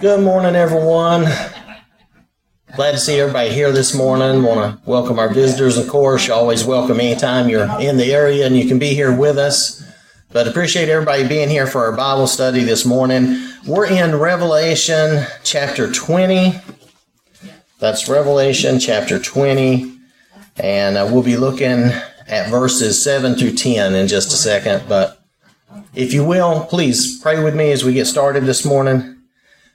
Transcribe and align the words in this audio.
Good 0.00 0.24
morning, 0.24 0.56
everyone. 0.56 1.24
Glad 2.74 2.92
to 2.92 2.98
see 2.98 3.20
everybody 3.20 3.50
here 3.50 3.70
this 3.70 3.94
morning. 3.94 4.42
Want 4.42 4.82
to 4.82 4.90
welcome 4.90 5.20
our 5.20 5.32
visitors, 5.32 5.76
of 5.78 5.88
course. 5.88 6.26
You're 6.26 6.36
always 6.36 6.64
welcome 6.64 6.98
anytime 6.98 7.48
you're 7.48 7.68
in 7.80 7.96
the 7.96 8.12
area 8.12 8.44
and 8.44 8.56
you 8.56 8.66
can 8.66 8.78
be 8.78 8.88
here 8.88 9.16
with 9.16 9.38
us. 9.38 9.84
But 10.32 10.48
appreciate 10.48 10.88
everybody 10.88 11.28
being 11.28 11.48
here 11.48 11.66
for 11.66 11.84
our 11.84 11.92
Bible 11.92 12.26
study 12.26 12.64
this 12.64 12.84
morning. 12.84 13.48
We're 13.66 13.86
in 13.86 14.16
Revelation 14.16 15.26
chapter 15.44 15.90
20. 15.90 16.54
That's 17.78 18.08
Revelation 18.08 18.80
chapter 18.80 19.20
20. 19.20 19.96
And 20.56 20.96
uh, 20.96 21.08
we'll 21.10 21.22
be 21.22 21.36
looking 21.36 21.90
at 22.26 22.50
verses 22.50 23.00
7 23.02 23.36
through 23.36 23.52
10 23.52 23.94
in 23.94 24.08
just 24.08 24.32
a 24.32 24.36
second. 24.36 24.88
But 24.88 25.22
if 25.94 26.12
you 26.12 26.24
will, 26.24 26.64
please 26.64 27.20
pray 27.20 27.42
with 27.42 27.54
me 27.54 27.70
as 27.70 27.84
we 27.84 27.92
get 27.92 28.06
started 28.06 28.44
this 28.44 28.64
morning. 28.64 29.13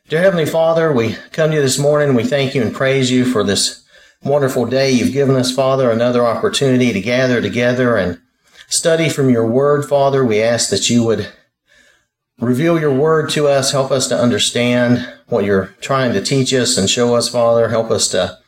Dear 0.09 0.23
Heavenly 0.23 0.47
Father, 0.47 0.91
we 0.91 1.17
come 1.31 1.51
to 1.51 1.57
you 1.57 1.61
this 1.61 1.77
morning. 1.77 2.15
We 2.15 2.23
thank 2.23 2.55
you 2.55 2.63
and 2.63 2.73
praise 2.73 3.11
you 3.11 3.25
for 3.25 3.43
this 3.43 3.85
wonderful 4.23 4.65
day 4.65 4.89
you've 4.89 5.13
given 5.13 5.35
us, 5.35 5.51
Father, 5.51 5.91
another 5.91 6.25
opportunity 6.25 6.91
to 6.91 6.99
gather 6.99 7.43
together 7.43 7.95
and 7.95 8.19
study 8.67 9.07
from 9.07 9.29
your 9.29 9.45
word, 9.45 9.87
Father. 9.87 10.25
We 10.25 10.41
ask 10.41 10.71
that 10.71 10.89
you 10.89 11.03
would 11.03 11.31
reveal 12.39 12.79
your 12.79 12.91
word 12.91 13.29
to 13.31 13.45
us, 13.45 13.71
help 13.71 13.91
us 13.91 14.07
to 14.07 14.19
understand 14.19 15.07
what 15.27 15.45
you're 15.45 15.75
trying 15.79 16.13
to 16.13 16.25
teach 16.25 16.55
us 16.55 16.75
and 16.75 16.89
show 16.89 17.13
us, 17.13 17.29
Father. 17.29 17.69
Help 17.69 17.91
us 17.91 18.07
to 18.07 18.39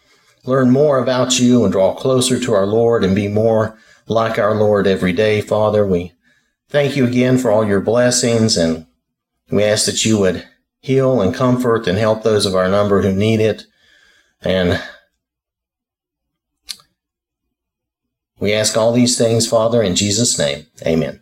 learn 0.46 0.72
more 0.72 0.98
about 0.98 1.40
you 1.40 1.64
and 1.64 1.72
draw 1.72 1.94
closer 1.94 2.40
to 2.40 2.54
our 2.56 2.66
Lord 2.66 3.04
and 3.04 3.14
be 3.14 3.28
more 3.28 3.78
like 4.08 4.40
our 4.40 4.56
Lord 4.56 4.88
every 4.88 5.14
day, 5.14 5.42
Father. 5.42 5.86
We 5.86 6.14
thank 6.70 6.96
you 6.96 7.06
again 7.06 7.38
for 7.38 7.52
all 7.52 7.68
your 7.68 7.82
blessings 7.82 8.58
and 8.58 8.88
we 9.52 9.64
ask 9.64 9.86
that 9.86 10.04
you 10.04 10.18
would 10.18 10.48
heal 10.82 11.22
and 11.22 11.34
comfort 11.34 11.88
and 11.88 11.98
help 11.98 12.24
those 12.24 12.46
of 12.46 12.56
our 12.56 12.68
number 12.68 13.02
who 13.02 13.14
need 13.14 13.40
it. 13.40 13.64
And 14.42 14.82
We 18.42 18.54
ask 18.54 18.76
all 18.76 18.92
these 18.92 19.20
things, 19.20 19.48
Father, 19.48 19.84
in 19.84 19.96
Jesus' 19.96 20.40
name. 20.40 20.66
Amen. 20.86 21.22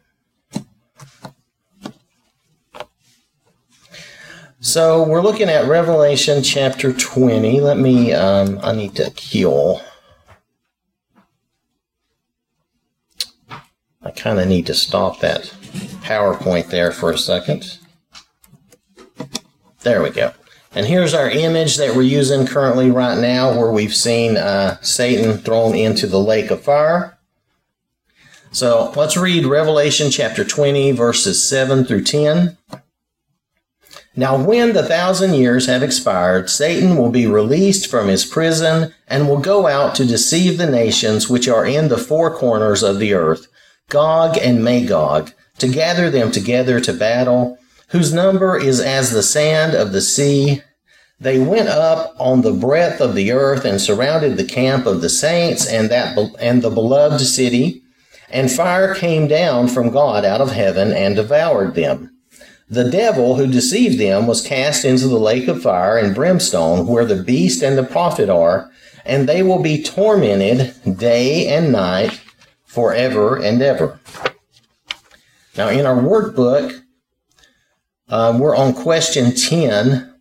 So 4.61 5.03
we're 5.03 5.21
looking 5.21 5.49
at 5.49 5.67
Revelation 5.67 6.41
chapter 6.41 6.93
20. 6.93 7.59
Let 7.59 7.77
me, 7.77 8.13
um, 8.13 8.57
I 8.63 8.73
need 8.73 8.95
to 8.95 9.09
heal. 9.09 9.81
I 14.01 14.11
kind 14.15 14.39
of 14.39 14.47
need 14.47 14.65
to 14.67 14.73
stop 14.73 15.19
that 15.19 15.53
PowerPoint 16.01 16.69
there 16.69 16.93
for 16.93 17.11
a 17.11 17.17
second. 17.17 17.78
There 19.81 20.03
we 20.03 20.09
go. 20.09 20.33
And 20.71 20.85
here's 20.85 21.13
our 21.13 21.29
image 21.29 21.77
that 21.77 21.95
we're 21.95 22.03
using 22.03 22.45
currently 22.45 22.91
right 22.91 23.17
now 23.17 23.57
where 23.57 23.71
we've 23.71 23.95
seen 23.95 24.37
uh, 24.37 24.79
Satan 24.81 25.37
thrown 25.37 25.73
into 25.73 26.05
the 26.05 26.19
lake 26.19 26.51
of 26.51 26.63
fire. 26.63 27.17
So 28.51 28.91
let's 28.95 29.15
read 29.15 29.45
Revelation 29.45 30.11
chapter 30.11 30.43
20, 30.43 30.91
verses 30.91 31.47
7 31.47 31.85
through 31.85 32.03
10. 32.03 32.57
Now, 34.15 34.43
when 34.43 34.73
the 34.73 34.83
thousand 34.83 35.35
years 35.35 35.67
have 35.67 35.81
expired, 35.81 36.49
Satan 36.49 36.97
will 36.97 37.11
be 37.11 37.25
released 37.25 37.89
from 37.89 38.07
his 38.07 38.25
prison 38.25 38.93
and 39.07 39.29
will 39.29 39.39
go 39.39 39.67
out 39.67 39.95
to 39.95 40.05
deceive 40.05 40.57
the 40.57 40.69
nations 40.69 41.29
which 41.29 41.47
are 41.47 41.65
in 41.65 41.87
the 41.87 41.97
four 41.97 42.35
corners 42.35 42.83
of 42.83 42.99
the 42.99 43.13
earth, 43.13 43.47
Gog 43.87 44.37
and 44.37 44.63
Magog, 44.63 45.31
to 45.59 45.67
gather 45.67 46.09
them 46.09 46.31
together 46.31 46.79
to 46.81 46.91
battle 46.91 47.58
whose 47.89 48.13
number 48.13 48.57
is 48.57 48.79
as 48.79 49.11
the 49.11 49.23
sand 49.23 49.73
of 49.73 49.91
the 49.91 50.01
sea. 50.01 50.61
They 51.19 51.39
went 51.39 51.67
up 51.67 52.15
on 52.17 52.41
the 52.41 52.53
breadth 52.53 53.01
of 53.01 53.13
the 53.13 53.31
earth 53.31 53.65
and 53.65 53.81
surrounded 53.81 54.37
the 54.37 54.45
camp 54.45 54.85
of 54.85 55.01
the 55.01 55.09
saints 55.09 55.67
and 55.67 55.89
that 55.89 56.17
and 56.39 56.61
the 56.61 56.69
beloved 56.69 57.19
city, 57.21 57.83
and 58.29 58.51
fire 58.51 58.95
came 58.95 59.27
down 59.27 59.67
from 59.67 59.91
God 59.91 60.23
out 60.23 60.39
of 60.39 60.51
heaven 60.51 60.93
and 60.93 61.15
devoured 61.15 61.75
them. 61.75 62.15
The 62.69 62.89
devil 62.89 63.35
who 63.35 63.47
deceived 63.47 63.99
them 63.99 64.27
was 64.27 64.45
cast 64.45 64.85
into 64.85 65.07
the 65.07 65.19
lake 65.19 65.47
of 65.47 65.63
fire 65.63 65.97
and 65.97 66.13
brimstone 66.13 66.85
where 66.85 67.05
the 67.05 67.21
beast 67.23 67.63
and 67.63 67.75
the 67.75 67.83
prophet 67.83 68.29
are, 68.29 68.69
and 69.03 69.27
they 69.27 69.41
will 69.41 69.61
be 69.61 69.81
tormented 69.81 70.75
day 70.97 71.47
and 71.47 71.71
night 71.71 72.21
forever 72.65 73.37
and 73.37 73.61
ever. 73.63 73.99
Now 75.57 75.69
in 75.69 75.87
our 75.87 75.95
workbook, 75.95 76.83
um, 78.09 78.39
we're 78.39 78.55
on 78.55 78.73
question 78.73 79.35
10, 79.35 80.13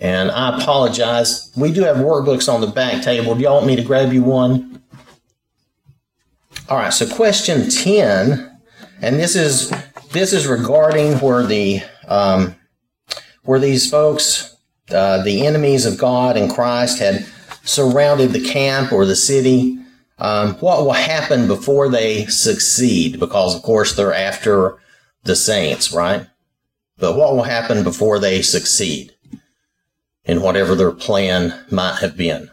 and 0.00 0.30
I 0.30 0.58
apologize. 0.58 1.52
We 1.56 1.72
do 1.72 1.82
have 1.84 1.96
workbooks 1.96 2.52
on 2.52 2.60
the 2.60 2.66
back 2.66 3.02
table. 3.02 3.34
Do 3.34 3.42
y'all 3.42 3.56
want 3.56 3.66
me 3.66 3.76
to 3.76 3.82
grab 3.82 4.12
you 4.12 4.22
one? 4.22 4.82
All 6.68 6.78
right, 6.78 6.92
so 6.92 7.06
question 7.14 7.68
10, 7.70 8.60
and 9.00 9.16
this 9.16 9.36
is 9.36 9.72
this 10.10 10.32
is 10.32 10.46
regarding 10.46 11.18
where 11.18 11.44
the 11.44 11.82
um, 12.08 12.56
where 13.44 13.60
these 13.60 13.90
folks, 13.90 14.56
uh, 14.90 15.22
the 15.22 15.46
enemies 15.46 15.86
of 15.86 15.98
God 15.98 16.36
and 16.36 16.50
Christ, 16.50 16.98
had 16.98 17.26
surrounded 17.64 18.32
the 18.32 18.44
camp 18.44 18.92
or 18.92 19.06
the 19.06 19.16
city. 19.16 19.78
Um, 20.18 20.54
what 20.54 20.84
will 20.84 20.92
happen 20.92 21.46
before 21.46 21.88
they 21.88 22.26
succeed? 22.26 23.20
Because 23.20 23.54
of 23.54 23.62
course 23.62 23.94
they're 23.94 24.14
after 24.14 24.78
the 25.24 25.36
saints, 25.36 25.92
right? 25.92 26.26
But 26.98 27.16
what 27.16 27.34
will 27.34 27.42
happen 27.42 27.82
before 27.82 28.18
they 28.18 28.42
succeed 28.42 29.12
in 30.24 30.40
whatever 30.42 30.74
their 30.74 30.92
plan 30.92 31.64
might 31.70 31.98
have 32.00 32.16
been? 32.16 32.50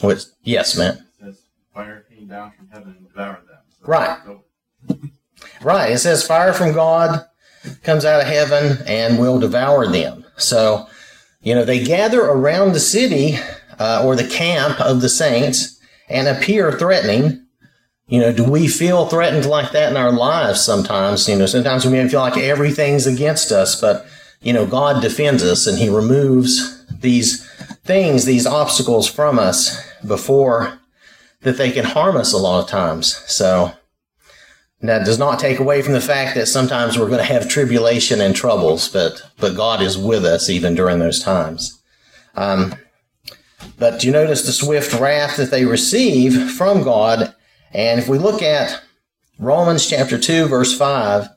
What? 0.00 0.26
Yes, 0.42 0.76
man. 0.76 0.94
It 1.20 1.24
says 1.24 1.42
fire 1.72 2.04
came 2.08 2.26
down 2.26 2.52
from 2.56 2.68
heaven 2.68 2.94
and 2.98 3.08
devoured 3.08 3.46
them. 3.48 3.58
So 3.80 3.86
Right. 3.86 4.18
Right. 5.62 5.92
It 5.92 5.98
says 5.98 6.26
fire 6.26 6.52
from 6.52 6.72
God 6.72 7.26
comes 7.82 8.04
out 8.04 8.20
of 8.20 8.26
heaven 8.26 8.78
and 8.86 9.18
will 9.18 9.38
devour 9.38 9.86
them. 9.86 10.24
So, 10.36 10.86
you 11.42 11.54
know, 11.54 11.64
they 11.64 11.82
gather 11.84 12.22
around 12.22 12.72
the 12.72 12.80
city 12.80 13.38
uh, 13.78 14.02
or 14.04 14.16
the 14.16 14.26
camp 14.28 14.80
of 14.80 15.00
the 15.00 15.08
saints 15.08 15.80
and 16.08 16.28
appear 16.28 16.72
threatening. 16.72 17.43
You 18.06 18.20
know, 18.20 18.32
do 18.32 18.44
we 18.44 18.68
feel 18.68 19.06
threatened 19.06 19.46
like 19.46 19.72
that 19.72 19.90
in 19.90 19.96
our 19.96 20.12
lives 20.12 20.60
sometimes? 20.60 21.28
You 21.28 21.36
know, 21.36 21.46
sometimes 21.46 21.84
we 21.84 21.92
may 21.92 22.06
feel 22.08 22.20
like 22.20 22.36
everything's 22.36 23.06
against 23.06 23.50
us, 23.50 23.80
but, 23.80 24.06
you 24.42 24.52
know, 24.52 24.66
God 24.66 25.00
defends 25.00 25.42
us 25.42 25.66
and 25.66 25.78
He 25.78 25.88
removes 25.88 26.84
these 27.00 27.46
things, 27.84 28.24
these 28.24 28.46
obstacles 28.46 29.08
from 29.08 29.38
us 29.38 29.80
before 30.06 30.78
that 31.40 31.56
they 31.56 31.70
can 31.70 31.84
harm 31.84 32.16
us 32.16 32.32
a 32.32 32.38
lot 32.38 32.62
of 32.62 32.68
times. 32.68 33.16
So, 33.30 33.72
that 34.86 35.06
does 35.06 35.18
not 35.18 35.38
take 35.38 35.58
away 35.58 35.80
from 35.80 35.94
the 35.94 36.00
fact 36.00 36.34
that 36.34 36.46
sometimes 36.46 36.98
we're 36.98 37.08
going 37.08 37.18
to 37.18 37.24
have 37.24 37.48
tribulation 37.48 38.20
and 38.20 38.36
troubles, 38.36 38.88
but 38.88 39.22
but 39.38 39.56
God 39.56 39.80
is 39.80 39.96
with 39.96 40.26
us 40.26 40.50
even 40.50 40.74
during 40.74 40.98
those 40.98 41.20
times. 41.20 41.80
Um, 42.34 42.74
but 43.78 44.00
do 44.00 44.06
you 44.06 44.12
notice 44.12 44.44
the 44.44 44.52
swift 44.52 44.92
wrath 45.00 45.36
that 45.38 45.50
they 45.50 45.64
receive 45.64 46.50
from 46.52 46.82
God, 46.82 47.34
and 47.74 48.00
if 48.00 48.08
we 48.08 48.18
look 48.18 48.40
at 48.40 48.80
Romans 49.38 49.86
chapter 49.86 50.16
two 50.18 50.46
verse 50.46 50.76
five, 50.76 51.28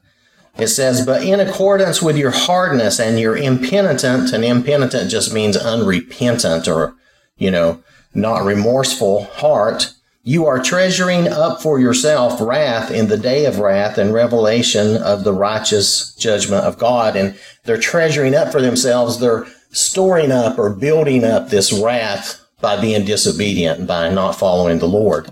it 0.57 0.67
says, 0.67 1.05
"But 1.05 1.23
in 1.23 1.39
accordance 1.39 2.01
with 2.01 2.15
your 2.15 2.31
hardness 2.31 2.99
and 2.99 3.19
your 3.19 3.35
impenitent, 3.35 4.31
and 4.31 4.45
impenitent 4.45 5.11
just 5.11 5.33
means 5.33 5.57
unrepentant 5.57 6.67
or 6.67 6.93
you 7.37 7.51
know 7.51 7.79
not 8.13 8.45
remorseful 8.45 9.25
heart." 9.35 9.89
You 10.23 10.45
are 10.45 10.59
treasuring 10.59 11.29
up 11.29 11.61
for 11.61 11.79
yourself 11.79 12.41
wrath 12.41 12.91
in 12.91 13.07
the 13.07 13.15
day 13.15 13.45
of 13.45 13.59
wrath 13.59 13.97
and 13.97 14.13
revelation 14.13 14.97
of 14.97 15.23
the 15.23 15.31
righteous 15.31 16.13
judgment 16.19 16.65
of 16.65 16.77
God. 16.77 17.15
And 17.15 17.35
they're 17.63 17.77
treasuring 17.77 18.35
up 18.35 18.51
for 18.51 18.61
themselves, 18.61 19.19
they're 19.19 19.45
storing 19.71 20.33
up 20.33 20.59
or 20.59 20.69
building 20.69 21.23
up 21.23 21.49
this 21.49 21.71
wrath 21.71 22.41
by 22.59 22.75
being 22.75 23.05
disobedient 23.05 23.79
and 23.79 23.87
by 23.87 24.09
not 24.09 24.37
following 24.37 24.79
the 24.79 24.87
Lord. 24.87 25.31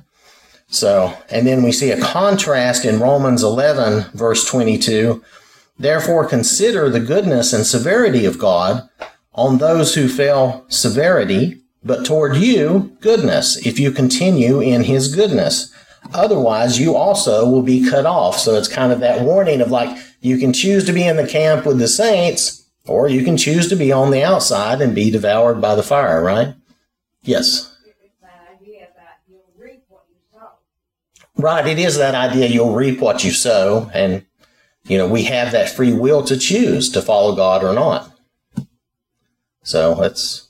So, 0.68 1.18
and 1.30 1.46
then 1.46 1.64
we 1.64 1.72
see 1.72 1.92
a 1.92 2.02
contrast 2.02 2.86
in 2.86 3.00
Romans 3.00 3.44
11, 3.44 4.12
verse 4.14 4.46
22. 4.50 5.24
Therefore, 5.78 6.26
consider 6.26 6.90
the 6.90 7.00
goodness 7.00 7.54
and 7.54 7.66
severity 7.66 8.26
of 8.26 8.40
God 8.40 8.90
on 9.34 9.58
those 9.58 9.96
who 9.96 10.08
fell 10.08 10.66
severity 10.70 11.62
but 11.86 12.04
toward 12.04 12.36
you 12.36 12.98
goodness, 13.00 13.64
if 13.66 13.80
you 13.80 13.92
continue 13.92 14.60
in 14.60 14.84
his 14.84 15.14
goodness. 15.14 15.72
Otherwise, 16.14 16.80
you 16.80 16.96
also 16.96 17.48
will 17.48 17.62
be 17.62 17.88
cut 17.88 18.08
off. 18.08 18.40
So 18.40 18.56
it's 18.56 18.68
kind 18.68 18.92
of 18.92 19.00
that 19.02 19.22
warning 19.22 19.62
of 19.62 19.70
like, 19.70 19.96
you 20.20 20.40
can 20.40 20.52
choose 20.52 20.84
to 20.86 20.94
be 20.94 21.06
in 21.06 21.18
the 21.18 21.28
camp 21.28 21.66
with 21.66 21.78
the 21.78 21.88
saints, 21.88 22.68
or 22.88 23.08
you 23.08 23.24
can 23.24 23.38
choose 23.38 23.70
to 23.70 23.76
be 23.76 23.92
on 23.92 24.10
the 24.10 24.24
outside 24.24 24.82
and 24.82 24.96
be 24.96 25.12
devoured 25.12 25.62
by 25.62 25.76
the 25.76 25.84
fire, 25.84 26.24
right? 26.24 26.56
Yes. 27.22 27.72
It's 28.04 28.20
that 28.22 28.60
idea 28.60 28.88
that 28.96 29.22
you'll 29.28 29.52
reap 29.56 29.84
what 29.88 30.06
you 30.10 30.16
sow. 30.34 30.50
Right. 31.38 31.68
It 31.68 31.80
is 31.80 31.98
that 31.98 32.16
idea 32.16 32.48
you'll 32.48 32.74
reap 32.74 33.00
what 33.00 33.24
you 33.24 33.32
sow. 33.32 33.92
And, 33.94 34.26
you 34.86 34.98
know, 34.98 35.08
we 35.08 35.24
have 35.24 35.52
that 35.52 35.70
free 35.70 35.94
will 35.94 36.24
to 36.24 36.38
choose 36.38 36.90
to 36.92 37.02
follow 37.02 37.36
God 37.36 37.64
or 37.64 37.74
not. 37.74 38.12
So 39.64 39.96
that's 39.96 40.48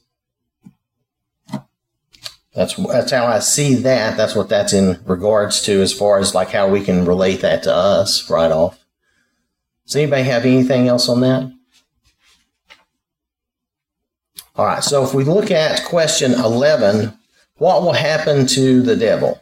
that's 2.54 2.76
that's 2.76 3.12
how 3.12 3.26
I 3.26 3.40
see 3.40 3.76
that. 3.76 4.16
That's 4.16 4.36
what 4.36 4.50
that's 4.50 4.74
in 4.74 5.02
regards 5.06 5.62
to, 5.64 5.82
as 5.82 5.92
far 5.94 6.20
as 6.20 6.36
like 6.36 6.50
how 6.52 6.70
we 6.70 6.84
can 6.84 7.06
relate 7.06 7.42
that 7.42 7.64
to 7.64 7.74
us 7.74 8.30
right 8.30 8.52
off. 8.52 8.78
Does 9.86 9.96
anybody 9.96 10.24
have 10.24 10.46
anything 10.46 10.88
else 10.88 11.10
on 11.10 11.22
that? 11.22 11.52
All 14.56 14.66
right. 14.66 14.84
So 14.84 15.04
if 15.04 15.14
we 15.14 15.24
look 15.24 15.50
at 15.50 15.86
question 15.86 16.34
eleven, 16.34 17.18
what 17.58 17.82
will 17.82 17.94
happen 17.94 18.46
to 18.48 18.82
the 18.82 18.96
devil? 18.96 19.42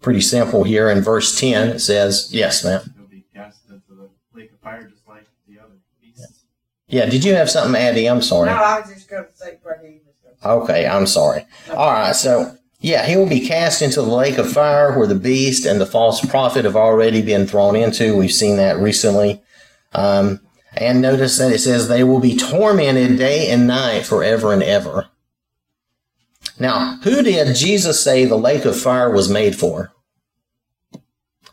Pretty 0.00 0.20
simple 0.20 0.64
here 0.64 0.88
in 0.90 1.00
verse 1.00 1.38
10. 1.38 1.68
It 1.68 1.78
says, 1.80 2.28
Yes, 2.32 2.64
ma'am. 2.64 2.94
He'll 2.96 3.06
be 3.06 3.24
cast 3.34 3.60
into 3.68 3.94
the 3.94 4.08
lake 4.32 4.52
of 4.52 4.60
fire 4.60 4.88
just 4.88 5.06
like 5.08 5.26
the 5.48 5.58
other 5.58 5.74
beasts. 6.00 6.44
Yeah, 6.86 7.06
did 7.06 7.24
you 7.24 7.34
have 7.34 7.50
something, 7.50 7.80
Addie? 7.80 8.08
I'm 8.08 8.22
sorry. 8.22 8.46
No, 8.46 8.54
I 8.56 8.80
was 8.80 8.90
just 8.90 9.08
going 9.08 9.24
to 9.24 9.36
say 9.36 9.58
what 9.62 9.78
he 9.82 10.00
was 10.04 10.16
going 10.22 10.36
to 10.36 10.42
say. 10.42 10.48
Okay, 10.48 10.86
I'm 10.86 11.06
sorry. 11.06 11.46
All 11.70 11.90
right, 11.90 12.14
so 12.14 12.56
yeah, 12.80 13.06
he 13.06 13.16
will 13.16 13.28
be 13.28 13.46
cast 13.46 13.82
into 13.82 14.00
the 14.00 14.08
lake 14.08 14.38
of 14.38 14.52
fire 14.52 14.96
where 14.96 15.08
the 15.08 15.16
beast 15.16 15.66
and 15.66 15.80
the 15.80 15.86
false 15.86 16.24
prophet 16.24 16.64
have 16.64 16.76
already 16.76 17.22
been 17.22 17.46
thrown 17.46 17.74
into. 17.74 18.16
We've 18.16 18.32
seen 18.32 18.56
that 18.58 18.78
recently. 18.78 19.42
Um, 19.92 20.40
and 20.74 21.02
notice 21.02 21.38
that 21.38 21.50
it 21.52 21.58
says 21.58 21.88
they 21.88 22.04
will 22.04 22.20
be 22.20 22.36
tormented 22.36 23.18
day 23.18 23.50
and 23.50 23.66
night 23.66 24.06
forever 24.06 24.52
and 24.52 24.62
ever. 24.62 25.08
Now, 26.60 26.98
who 27.02 27.22
did 27.22 27.54
Jesus 27.54 28.02
say 28.02 28.24
the 28.24 28.36
lake 28.36 28.64
of 28.64 28.80
fire 28.80 29.10
was 29.10 29.28
made 29.28 29.56
for? 29.56 29.92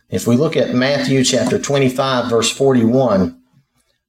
If 0.10 0.28
we 0.28 0.36
look 0.36 0.56
at 0.56 0.74
Matthew 0.74 1.24
chapter 1.24 1.60
25, 1.60 2.30
verse 2.30 2.52
41, 2.52 3.42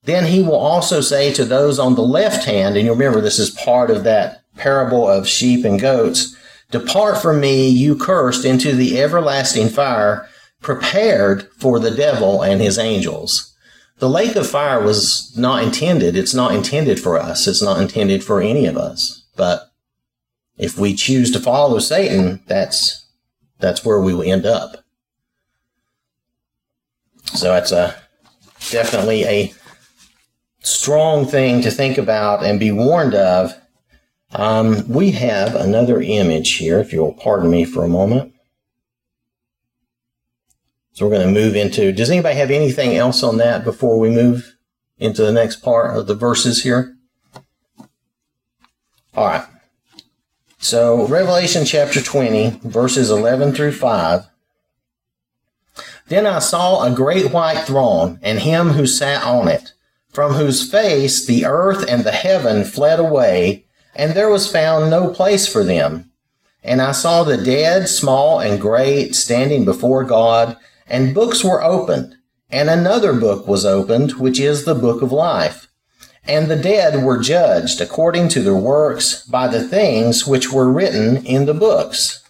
then 0.04 0.26
he 0.26 0.42
will 0.42 0.56
also 0.56 1.00
say 1.00 1.32
to 1.32 1.44
those 1.44 1.78
on 1.78 1.94
the 1.94 2.02
left 2.02 2.44
hand, 2.44 2.76
and 2.76 2.86
you 2.86 2.92
remember 2.92 3.20
this 3.20 3.38
is 3.38 3.50
part 3.50 3.90
of 3.90 4.04
that 4.04 4.42
parable 4.56 5.08
of 5.08 5.28
sheep 5.28 5.64
and 5.64 5.80
goats, 5.80 6.36
Depart 6.70 7.22
from 7.22 7.40
me, 7.40 7.68
you 7.68 7.96
cursed, 7.96 8.44
into 8.44 8.74
the 8.74 9.00
everlasting 9.00 9.68
fire, 9.68 10.28
prepared 10.60 11.48
for 11.58 11.78
the 11.78 11.92
devil 11.92 12.42
and 12.42 12.60
his 12.60 12.78
angels. 12.78 13.54
The 13.98 14.08
lake 14.08 14.34
of 14.36 14.48
fire 14.48 14.82
was 14.82 15.32
not 15.36 15.62
intended. 15.62 16.16
It's 16.16 16.34
not 16.34 16.54
intended 16.54 17.00
for 17.00 17.18
us. 17.18 17.46
It's 17.46 17.62
not 17.62 17.80
intended 17.80 18.24
for 18.24 18.40
any 18.40 18.66
of 18.66 18.76
us. 18.76 19.24
But 19.36 19.70
if 20.58 20.78
we 20.78 20.94
choose 20.94 21.30
to 21.32 21.40
follow 21.40 21.78
Satan, 21.78 22.42
that's 22.46 23.06
that's 23.58 23.84
where 23.84 24.00
we 24.00 24.14
will 24.14 24.22
end 24.22 24.46
up. 24.46 24.84
So 27.34 27.52
that's 27.52 27.72
a 27.72 27.96
definitely 28.70 29.24
a 29.24 29.54
strong 30.60 31.26
thing 31.26 31.62
to 31.62 31.70
think 31.70 31.98
about 31.98 32.44
and 32.44 32.60
be 32.60 32.72
warned 32.72 33.14
of. 33.14 33.54
Um, 34.32 34.86
we 34.88 35.12
have 35.12 35.54
another 35.54 36.00
image 36.00 36.56
here, 36.56 36.78
if 36.80 36.92
you'll 36.92 37.14
pardon 37.14 37.50
me 37.50 37.64
for 37.64 37.84
a 37.84 37.88
moment. 37.88 38.34
So 40.92 41.06
we're 41.06 41.16
going 41.16 41.34
to 41.34 41.40
move 41.40 41.54
into. 41.54 41.92
Does 41.92 42.10
anybody 42.10 42.36
have 42.36 42.50
anything 42.50 42.96
else 42.96 43.22
on 43.22 43.36
that 43.36 43.64
before 43.64 43.98
we 43.98 44.10
move 44.10 44.56
into 44.98 45.22
the 45.22 45.32
next 45.32 45.56
part 45.56 45.96
of 45.96 46.06
the 46.06 46.14
verses 46.14 46.62
here? 46.62 46.96
All 49.14 49.26
right. 49.26 49.44
So, 50.68 51.06
Revelation 51.06 51.64
chapter 51.64 52.02
20, 52.02 52.58
verses 52.64 53.08
11 53.08 53.52
through 53.52 53.70
5. 53.70 54.26
Then 56.08 56.26
I 56.26 56.40
saw 56.40 56.82
a 56.82 56.92
great 56.92 57.30
white 57.30 57.60
throne, 57.60 58.18
and 58.20 58.40
him 58.40 58.70
who 58.70 58.84
sat 58.84 59.22
on 59.22 59.46
it, 59.46 59.74
from 60.08 60.32
whose 60.32 60.68
face 60.68 61.24
the 61.24 61.44
earth 61.46 61.88
and 61.88 62.02
the 62.02 62.10
heaven 62.10 62.64
fled 62.64 62.98
away, 62.98 63.64
and 63.94 64.14
there 64.14 64.28
was 64.28 64.50
found 64.50 64.90
no 64.90 65.14
place 65.14 65.46
for 65.46 65.62
them. 65.62 66.10
And 66.64 66.82
I 66.82 66.90
saw 66.90 67.22
the 67.22 67.36
dead, 67.36 67.88
small 67.88 68.40
and 68.40 68.60
great, 68.60 69.14
standing 69.14 69.64
before 69.64 70.02
God, 70.02 70.56
and 70.88 71.14
books 71.14 71.44
were 71.44 71.62
opened. 71.62 72.16
And 72.50 72.68
another 72.68 73.12
book 73.12 73.46
was 73.46 73.64
opened, 73.64 74.14
which 74.14 74.40
is 74.40 74.64
the 74.64 74.74
book 74.74 75.00
of 75.00 75.12
life. 75.12 75.68
And 76.28 76.50
the 76.50 76.56
dead 76.56 77.04
were 77.04 77.18
judged 77.18 77.80
according 77.80 78.28
to 78.30 78.42
their 78.42 78.56
works 78.56 79.24
by 79.26 79.46
the 79.46 79.66
things 79.66 80.26
which 80.26 80.52
were 80.52 80.70
written 80.70 81.24
in 81.24 81.46
the 81.46 81.54
books. 81.54 82.24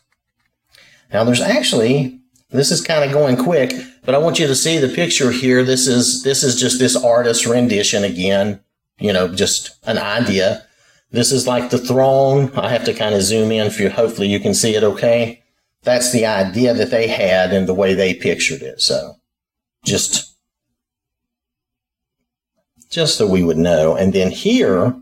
Now, 1.12 1.24
there's 1.24 1.40
actually, 1.40 2.20
this 2.50 2.70
is 2.70 2.80
kind 2.80 3.04
of 3.04 3.12
going 3.12 3.36
quick, 3.36 3.72
but 4.04 4.14
I 4.14 4.18
want 4.18 4.38
you 4.38 4.46
to 4.46 4.54
see 4.54 4.78
the 4.78 4.88
picture 4.88 5.30
here. 5.30 5.64
This 5.64 5.86
is, 5.86 6.22
this 6.22 6.42
is 6.42 6.60
just 6.60 6.78
this 6.78 6.96
artist's 6.96 7.46
rendition 7.46 8.04
again, 8.04 8.60
you 8.98 9.12
know, 9.12 9.28
just 9.28 9.76
an 9.84 9.98
idea. 9.98 10.66
This 11.10 11.32
is 11.32 11.46
like 11.46 11.70
the 11.70 11.78
throne. 11.78 12.52
I 12.54 12.68
have 12.68 12.84
to 12.84 12.92
kind 12.92 13.14
of 13.14 13.22
zoom 13.22 13.50
in 13.50 13.70
for 13.70 13.82
you. 13.82 13.90
Hopefully 13.90 14.28
you 14.28 14.40
can 14.40 14.52
see 14.52 14.74
it 14.74 14.84
okay. 14.84 15.42
That's 15.82 16.12
the 16.12 16.26
idea 16.26 16.74
that 16.74 16.90
they 16.90 17.06
had 17.06 17.52
and 17.52 17.66
the 17.66 17.74
way 17.74 17.94
they 17.94 18.12
pictured 18.12 18.60
it. 18.60 18.80
So 18.80 19.14
just 19.84 20.35
just 22.96 23.18
so 23.18 23.26
we 23.26 23.44
would 23.44 23.58
know. 23.58 23.94
And 23.94 24.14
then 24.14 24.30
here, 24.30 24.98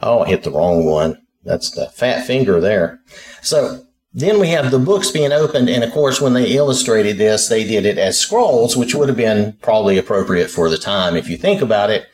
oh, 0.00 0.20
I 0.20 0.28
hit 0.28 0.44
the 0.44 0.52
wrong 0.52 0.84
one. 0.84 1.20
That's 1.42 1.72
the 1.72 1.86
fat 1.86 2.24
finger 2.24 2.60
there. 2.60 3.00
So 3.42 3.84
then 4.14 4.38
we 4.38 4.46
have 4.50 4.70
the 4.70 4.78
books 4.78 5.10
being 5.10 5.32
opened. 5.32 5.68
And 5.68 5.82
of 5.82 5.90
course, 5.90 6.20
when 6.20 6.34
they 6.34 6.52
illustrated 6.52 7.18
this, 7.18 7.48
they 7.48 7.64
did 7.64 7.84
it 7.84 7.98
as 7.98 8.20
scrolls, 8.20 8.76
which 8.76 8.94
would 8.94 9.08
have 9.08 9.16
been 9.16 9.54
probably 9.62 9.98
appropriate 9.98 10.48
for 10.48 10.70
the 10.70 10.78
time. 10.78 11.16
If 11.16 11.28
you 11.28 11.36
think 11.36 11.60
about 11.60 11.90
it, 11.90 12.06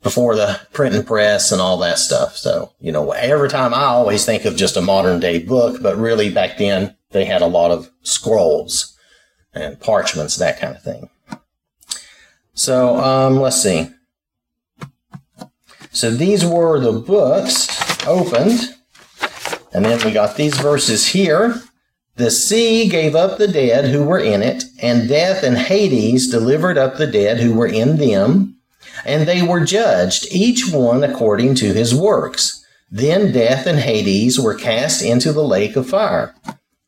before 0.00 0.36
the 0.36 0.60
printing 0.72 1.02
press 1.02 1.52
and 1.52 1.60
all 1.60 1.76
that 1.78 1.98
stuff. 1.98 2.36
So, 2.36 2.72
you 2.80 2.92
know, 2.92 3.10
every 3.10 3.50
time 3.50 3.74
I 3.74 3.82
always 3.82 4.24
think 4.24 4.44
of 4.44 4.56
just 4.56 4.76
a 4.76 4.80
modern 4.80 5.20
day 5.20 5.40
book, 5.40 5.82
but 5.82 5.96
really 5.96 6.30
back 6.32 6.56
then 6.56 6.96
they 7.10 7.26
had 7.26 7.42
a 7.42 7.46
lot 7.46 7.70
of 7.70 7.90
scrolls 8.02 8.96
and 9.52 9.78
parchments, 9.78 10.36
that 10.36 10.58
kind 10.58 10.74
of 10.74 10.82
thing. 10.82 11.10
So 12.54 12.96
um, 12.98 13.36
let's 13.36 13.62
see. 13.62 13.88
So 15.92 16.10
these 16.10 16.44
were 16.44 16.78
the 16.80 16.92
books 16.92 17.68
opened. 18.06 18.60
And 19.72 19.84
then 19.84 20.04
we 20.04 20.12
got 20.12 20.36
these 20.36 20.58
verses 20.58 21.06
here. 21.06 21.60
The 22.16 22.30
sea 22.30 22.88
gave 22.88 23.14
up 23.14 23.38
the 23.38 23.48
dead 23.48 23.86
who 23.86 24.04
were 24.04 24.18
in 24.18 24.42
it, 24.42 24.64
and 24.82 25.08
death 25.08 25.42
and 25.42 25.56
Hades 25.56 26.28
delivered 26.28 26.76
up 26.76 26.96
the 26.96 27.06
dead 27.06 27.40
who 27.40 27.54
were 27.54 27.66
in 27.66 27.96
them. 27.96 28.56
And 29.04 29.26
they 29.26 29.42
were 29.42 29.64
judged, 29.64 30.26
each 30.30 30.70
one 30.70 31.02
according 31.02 31.54
to 31.56 31.72
his 31.72 31.94
works. 31.94 32.64
Then 32.90 33.32
death 33.32 33.66
and 33.66 33.78
Hades 33.78 34.38
were 34.38 34.54
cast 34.54 35.02
into 35.02 35.32
the 35.32 35.44
lake 35.44 35.76
of 35.76 35.88
fire. 35.88 36.34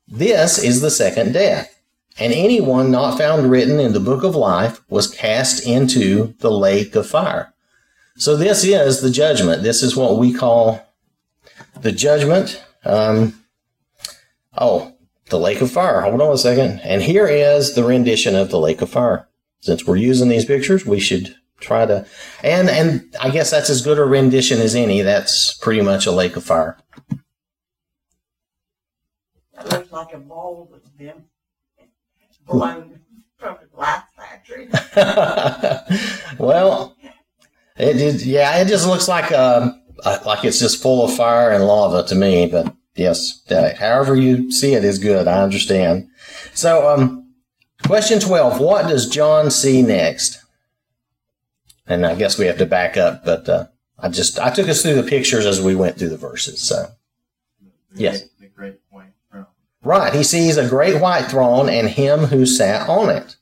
This 0.07 0.63
is 0.63 0.81
the 0.81 0.91
second 0.91 1.33
death 1.33 1.82
and 2.19 2.33
anyone 2.33 2.91
not 2.91 3.17
found 3.17 3.51
written 3.51 3.81
in 3.81 3.93
the 3.93 4.01
book 4.01 4.23
of 4.23 4.35
life 4.35 4.81
was 4.89 5.11
cast 5.11 5.67
into 5.67 6.35
the 6.39 6.51
lake 6.51 6.95
of 6.95 7.07
fire. 7.07 7.53
So 8.17 8.37
this 8.37 8.65
is 8.65 9.01
the 9.01 9.11
judgment. 9.11 9.63
This 9.63 9.83
is 9.83 9.97
what 9.97 10.19
we 10.19 10.33
call 10.33 10.87
the 11.81 11.93
judgment. 11.93 12.63
Um, 12.85 13.43
oh, 14.57 14.95
the 15.31 15.39
lake 15.39 15.63
of 15.63 15.71
fire. 15.71 16.03
Hold 16.03 16.21
on 16.21 16.33
a 16.33 16.39
second. 16.39 16.81
And 16.81 17.03
here 17.03 17.27
is 17.27 17.75
the 17.75 17.85
rendition 17.85 18.37
of 18.37 18.51
the 18.51 18.61
lake 18.61 18.83
of 18.83 18.91
fire. 18.91 19.29
Since 19.61 19.87
we're 19.87 19.97
using 19.97 20.29
these 20.29 20.45
pictures, 20.45 20.85
we 20.85 21.01
should 21.01 21.35
try 21.61 21.87
to, 21.87 22.07
and, 22.43 22.69
and 22.69 23.17
I 23.21 23.31
guess 23.31 23.51
that's 23.51 23.71
as 23.71 23.81
good 23.81 23.99
a 23.99 24.05
rendition 24.05 24.61
as 24.61 24.75
any. 24.75 25.01
That's 25.01 25.55
pretty 25.55 25.81
much 25.81 26.07
a 26.07 26.13
lake 26.13 26.37
of 26.37 26.45
fire. 26.45 26.77
That 29.55 29.71
looks 29.71 29.93
like 29.93 30.13
a 30.13 30.19
bowl 30.19 30.69
that's 30.71 30.89
been 30.91 31.25
blown 32.47 33.01
from 33.39 33.57
the 33.61 33.67
glass 33.75 34.05
factory. 34.17 34.69
well, 36.39 36.97
it 37.77 37.95
did. 37.95 38.23
Yeah, 38.23 38.59
it 38.59 38.69
just 38.69 38.87
looks 38.87 39.09
like 39.09 39.31
a, 39.31 39.81
like 40.25 40.45
it's 40.45 40.59
just 40.59 40.83
full 40.83 41.05
of 41.05 41.15
fire 41.15 41.51
and 41.51 41.65
lava 41.65 42.07
to 42.09 42.15
me. 42.15 42.47
But 42.47 42.75
yes, 42.95 43.43
uh, 43.51 43.75
however 43.79 44.17
you 44.17 44.51
see 44.51 44.75
it 44.75 44.85
is 44.85 44.99
good. 44.99 45.27
I 45.27 45.43
understand. 45.43 46.09
So, 46.55 46.89
um, 46.89 47.35
question 47.87 48.21
twelve: 48.21 48.61
What 48.61 48.89
does 48.89 49.09
John 49.09 49.51
see 49.51 49.83
next? 49.83 50.39
And 51.87 52.07
I 52.07 52.15
guess 52.15 52.39
we 52.39 52.47
have 52.47 52.59
to 52.59 52.67
back 52.67 52.97
up, 52.97 53.25
but 53.25 53.49
uh, 53.49 53.67
I 53.99 54.09
just 54.09 54.39
I 54.39 54.51
took 54.51 54.69
us 54.69 54.83
through 54.83 54.95
the 54.95 55.03
pictures 55.03 55.47
as 55.47 55.61
we 55.61 55.75
went 55.75 55.99
through 55.99 56.11
the 56.11 56.17
verses. 56.17 56.61
So, 56.63 56.87
Yes. 57.95 58.23
The 58.41 58.47
great 58.47 58.81
white 58.91 59.13
throne. 59.31 59.47
Right, 59.85 60.15
he 60.15 60.23
sees 60.23 60.57
a 60.57 60.69
great 60.69 61.01
white 61.01 61.27
throne 61.27 61.69
and 61.69 61.89
him 61.89 62.21
who 62.21 62.47
sat 62.47 62.89
on 62.89 63.11
it. 63.11 63.37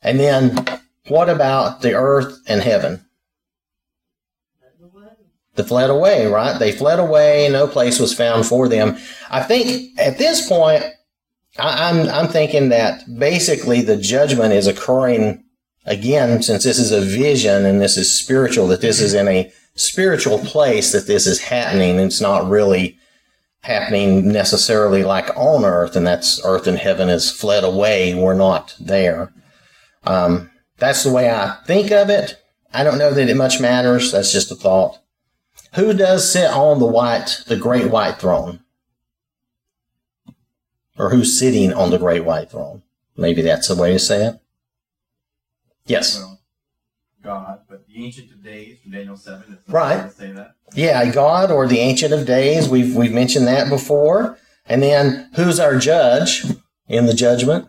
And 0.00 0.18
then, 0.18 0.66
what 1.08 1.28
about 1.28 1.82
the 1.82 1.94
earth 1.94 2.38
and 2.48 2.62
heaven? 2.62 3.04
They 5.54 5.62
fled 5.62 5.90
away, 5.90 6.26
right? 6.26 6.58
They 6.58 6.72
fled 6.72 6.98
away. 6.98 7.48
No 7.50 7.66
place 7.66 7.98
was 8.00 8.14
found 8.14 8.46
for 8.46 8.68
them. 8.68 8.96
I 9.30 9.42
think 9.42 9.98
at 9.98 10.16
this 10.16 10.48
point, 10.48 10.82
I, 11.58 11.90
I'm 11.90 12.08
I'm 12.08 12.28
thinking 12.28 12.70
that 12.70 13.02
basically 13.18 13.82
the 13.82 13.98
judgment 13.98 14.54
is 14.54 14.66
occurring 14.66 15.44
again, 15.84 16.42
since 16.42 16.64
this 16.64 16.78
is 16.78 16.90
a 16.90 17.00
vision 17.00 17.66
and 17.66 17.80
this 17.80 17.96
is 17.96 18.10
spiritual, 18.10 18.66
that 18.68 18.80
this 18.80 19.00
is 19.00 19.12
in 19.12 19.28
a 19.28 19.52
spiritual 19.74 20.38
place 20.38 20.92
that 20.92 21.06
this 21.06 21.26
is 21.26 21.40
happening. 21.40 21.98
It's 21.98 22.20
not 22.20 22.48
really 22.48 22.98
happening 23.62 24.28
necessarily 24.28 25.04
like 25.04 25.30
on 25.36 25.64
earth, 25.64 25.96
and 25.96 26.06
that's 26.06 26.44
earth 26.44 26.66
and 26.66 26.78
heaven 26.78 27.08
is 27.08 27.30
fled 27.30 27.64
away. 27.64 28.14
We're 28.14 28.34
not 28.34 28.76
there. 28.78 29.32
Um, 30.04 30.50
that's 30.78 31.04
the 31.04 31.12
way 31.12 31.30
I 31.30 31.58
think 31.64 31.90
of 31.90 32.10
it. 32.10 32.42
I 32.74 32.84
don't 32.84 32.98
know 32.98 33.12
that 33.12 33.28
it 33.28 33.36
much 33.36 33.60
matters. 33.60 34.12
That's 34.12 34.32
just 34.32 34.50
a 34.50 34.54
thought. 34.54 34.98
Who 35.74 35.94
does 35.94 36.30
sit 36.30 36.50
on 36.50 36.80
the 36.80 36.86
white, 36.86 37.42
the 37.46 37.56
great 37.56 37.90
white 37.90 38.18
throne? 38.18 38.60
Or 40.98 41.10
who's 41.10 41.38
sitting 41.38 41.72
on 41.72 41.90
the 41.90 41.98
great 41.98 42.24
white 42.24 42.50
throne? 42.50 42.82
Maybe 43.16 43.42
that's 43.42 43.68
the 43.68 43.80
way 43.80 43.92
to 43.92 43.98
say 43.98 44.26
it. 44.26 44.40
Yes. 45.86 46.18
Well, 46.18 46.40
God, 47.22 47.60
the 47.92 48.04
Ancient 48.04 48.30
of 48.30 48.42
Days 48.42 48.78
from 48.82 48.92
Daniel 48.92 49.16
7 49.16 49.42
is 49.52 49.72
Right. 49.72 50.10
say 50.12 50.32
that. 50.32 50.52
Yeah, 50.74 51.10
God 51.10 51.50
or 51.50 51.66
the 51.66 51.78
Ancient 51.80 52.12
of 52.12 52.26
Days. 52.26 52.68
We've 52.68 52.94
we've 52.96 53.12
mentioned 53.12 53.46
that 53.46 53.68
before. 53.68 54.38
And 54.66 54.82
then 54.82 55.28
who's 55.34 55.58
our 55.60 55.76
judge 55.78 56.44
in 56.88 57.06
the 57.06 57.14
judgment? 57.14 57.66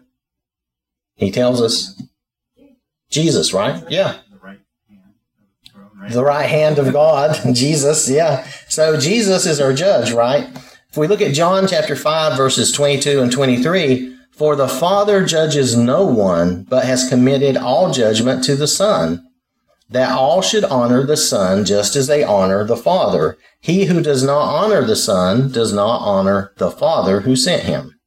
He 1.15 1.31
tells 1.31 1.61
us 1.61 2.01
Jesus, 3.09 3.53
right? 3.53 3.83
Yeah. 3.89 4.17
The 4.31 4.37
right 4.37 4.59
hand 4.89 5.03
of 5.65 5.71
throne, 5.71 5.89
right? 6.01 6.11
The 6.11 6.23
right 6.23 6.49
hand 6.49 6.79
of 6.79 6.93
God, 6.93 7.39
Jesus, 7.53 8.09
yeah. 8.09 8.47
So 8.69 8.99
Jesus 8.99 9.45
is 9.45 9.59
our 9.59 9.73
judge, 9.73 10.11
right? 10.11 10.49
If 10.89 10.97
we 10.97 11.07
look 11.07 11.21
at 11.21 11.33
John 11.33 11.67
chapter 11.67 11.95
5, 11.95 12.37
verses 12.37 12.71
22 12.71 13.21
and 13.21 13.31
23, 13.31 14.15
for 14.31 14.55
the 14.55 14.67
Father 14.67 15.25
judges 15.25 15.75
no 15.75 16.05
one, 16.05 16.63
but 16.63 16.85
has 16.85 17.09
committed 17.09 17.57
all 17.57 17.91
judgment 17.91 18.43
to 18.45 18.55
the 18.55 18.67
Son, 18.67 19.27
that 19.89 20.11
all 20.17 20.41
should 20.41 20.63
honor 20.63 21.05
the 21.05 21.17
Son 21.17 21.65
just 21.65 21.95
as 21.95 22.07
they 22.07 22.23
honor 22.23 22.63
the 22.65 22.77
Father. 22.77 23.37
He 23.59 23.85
who 23.85 24.01
does 24.01 24.23
not 24.23 24.41
honor 24.47 24.83
the 24.85 24.95
Son 24.95 25.51
does 25.51 25.71
not 25.73 25.99
honor 25.99 26.51
the 26.57 26.71
Father 26.71 27.21
who 27.21 27.35
sent 27.35 27.63
him. 27.63 27.99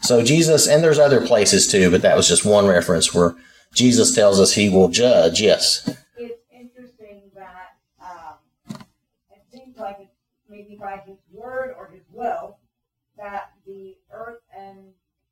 So 0.00 0.22
Jesus, 0.24 0.66
and 0.68 0.82
there's 0.82 0.98
other 0.98 1.26
places 1.26 1.66
too, 1.70 1.90
but 1.90 2.02
that 2.02 2.16
was 2.16 2.28
just 2.28 2.44
one 2.44 2.66
reference 2.66 3.12
where 3.12 3.34
Jesus 3.74 4.14
tells 4.14 4.40
us 4.40 4.54
he 4.54 4.68
will 4.68 4.88
judge. 4.88 5.40
Yes. 5.40 5.88
It's 6.16 6.40
interesting 6.52 7.30
that, 7.34 7.76
um, 8.00 8.78
it 9.30 9.42
seems 9.52 9.76
like 9.76 9.96
it's 10.00 10.14
maybe 10.48 10.76
by 10.80 11.02
his 11.06 11.18
word 11.32 11.74
or 11.76 11.90
his 11.92 12.04
will 12.12 12.58
that 13.16 13.50
the 13.66 13.96
earth 14.12 14.40
and, 14.56 14.78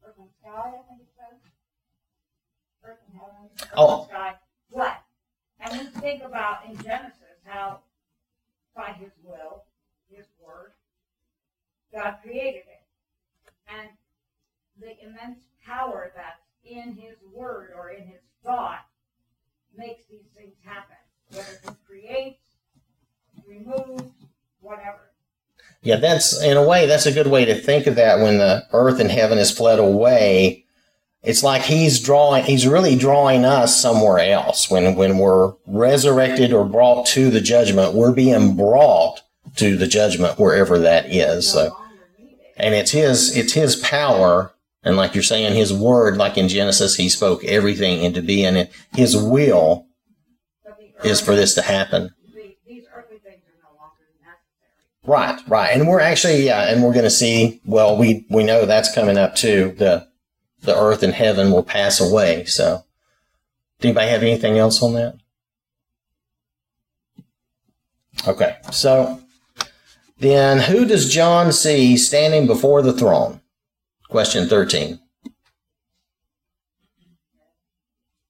earth 0.05 0.16
and 0.19 0.28
sky, 0.43 0.69
I 0.69 0.88
think 0.88 1.00
it 1.00 1.09
says. 1.16 1.38
Earth 2.85 2.99
and 3.09 3.19
heaven, 3.21 3.50
earth 3.62 3.71
Oh. 3.76 4.00
and 4.02 4.11
sky, 4.11 4.35
what? 4.71 4.97
And 5.61 5.79
we 5.79 6.01
think 6.01 6.23
about 6.23 6.67
in 6.69 6.77
Genesis 6.83 7.41
how 7.45 7.81
by 8.75 8.93
his 8.99 9.11
will, 9.25 9.65
his 10.11 10.27
word, 10.45 10.73
God 11.93 12.17
created 12.23 12.63
it. 12.69 12.83
And 13.69 13.89
the 14.81 14.93
immense 15.03 15.41
power 15.65 16.13
that's 16.15 16.43
in 16.65 16.95
his 16.95 17.17
word 17.33 17.71
or 17.77 17.91
in 17.91 18.07
his 18.07 18.21
thought 18.45 18.87
makes 19.77 20.05
these 20.11 20.27
things 20.37 20.55
happen. 20.63 20.97
Whether 21.31 21.59
he 21.63 21.71
creates, 21.87 22.43
removes, 23.47 24.13
whatever. 24.61 25.11
Yeah, 25.83 25.97
that's 25.97 26.43
in 26.43 26.57
a 26.57 26.67
way 26.67 26.87
that's 26.87 27.07
a 27.07 27.13
good 27.13 27.27
way 27.29 27.45
to 27.45 27.55
think 27.55 27.87
of 27.87 27.97
that 27.97 28.19
when 28.19 28.39
the 28.39 28.67
earth 28.73 29.01
and 29.01 29.11
heaven 29.11 29.39
is 29.39 29.51
fled 29.51 29.79
away. 29.79 30.66
It's 31.26 31.42
like 31.42 31.62
he's 31.62 32.00
drawing 32.00 32.45
he's 32.45 32.68
really 32.68 32.95
drawing 32.97 33.45
us 33.45 33.78
somewhere 33.78 34.21
else. 34.21 34.71
When 34.71 34.95
when 34.95 35.18
we're 35.18 35.54
resurrected 35.66 36.52
or 36.52 36.64
brought 36.64 37.06
to 37.09 37.30
the 37.30 37.40
judgment, 37.40 37.95
we're 37.95 38.12
being 38.12 38.56
brought 38.56 39.23
to 39.56 39.76
the 39.76 39.88
judgment 39.88 40.38
wherever 40.38 40.78
that 40.78 41.12
is. 41.12 41.50
So 41.50 41.76
and 42.56 42.75
it's 42.75 42.92
his 42.92 43.37
it's 43.37 43.54
his 43.54 43.75
power 43.75 44.54
and 44.85 44.97
like 44.97 45.14
you're 45.16 45.25
saying 45.25 45.54
his 45.54 45.73
word 45.73 46.16
like 46.16 46.38
in 46.38 46.49
Genesis 46.49 46.95
he 46.95 47.09
spoke 47.09 47.42
everything 47.45 48.04
into 48.04 48.23
being 48.23 48.56
and 48.56 48.68
his 48.95 49.16
will 49.16 49.87
is 51.02 51.21
for 51.21 51.35
this 51.35 51.54
to 51.54 51.62
happen. 51.62 52.14
Right, 55.06 55.40
right. 55.47 55.71
And 55.73 55.87
we're 55.87 56.00
actually, 56.00 56.47
yeah, 56.47 56.68
and 56.68 56.83
we're 56.83 56.92
going 56.92 57.04
to 57.04 57.11
see, 57.11 57.61
well, 57.64 57.97
we, 57.97 58.26
we 58.28 58.42
know 58.42 58.66
that's 58.66 58.92
coming 58.92 59.16
up 59.16 59.37
too. 59.37 59.75
The, 59.78 60.09
the 60.63 60.77
earth 60.77 61.03
and 61.03 61.15
heaven 61.15 61.51
will 61.51 61.63
pass 61.63 62.01
away. 62.01 62.45
So, 62.45 62.85
do 63.81 63.89
anybody 63.89 64.11
have 64.11 64.23
anything 64.23 64.59
else 64.59 64.83
on 64.83 64.95
that? 64.95 65.17
Okay. 68.27 68.57
So, 68.73 69.21
then 70.19 70.59
who 70.59 70.87
does 70.87 71.13
John 71.13 71.53
see 71.53 71.97
standing 71.97 72.47
before 72.47 72.83
the 72.83 72.93
throne? 72.93 73.41
Question 74.09 74.49
13. 74.49 74.99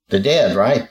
The 0.09 0.21
dead, 0.21 0.57
right? 0.57 0.89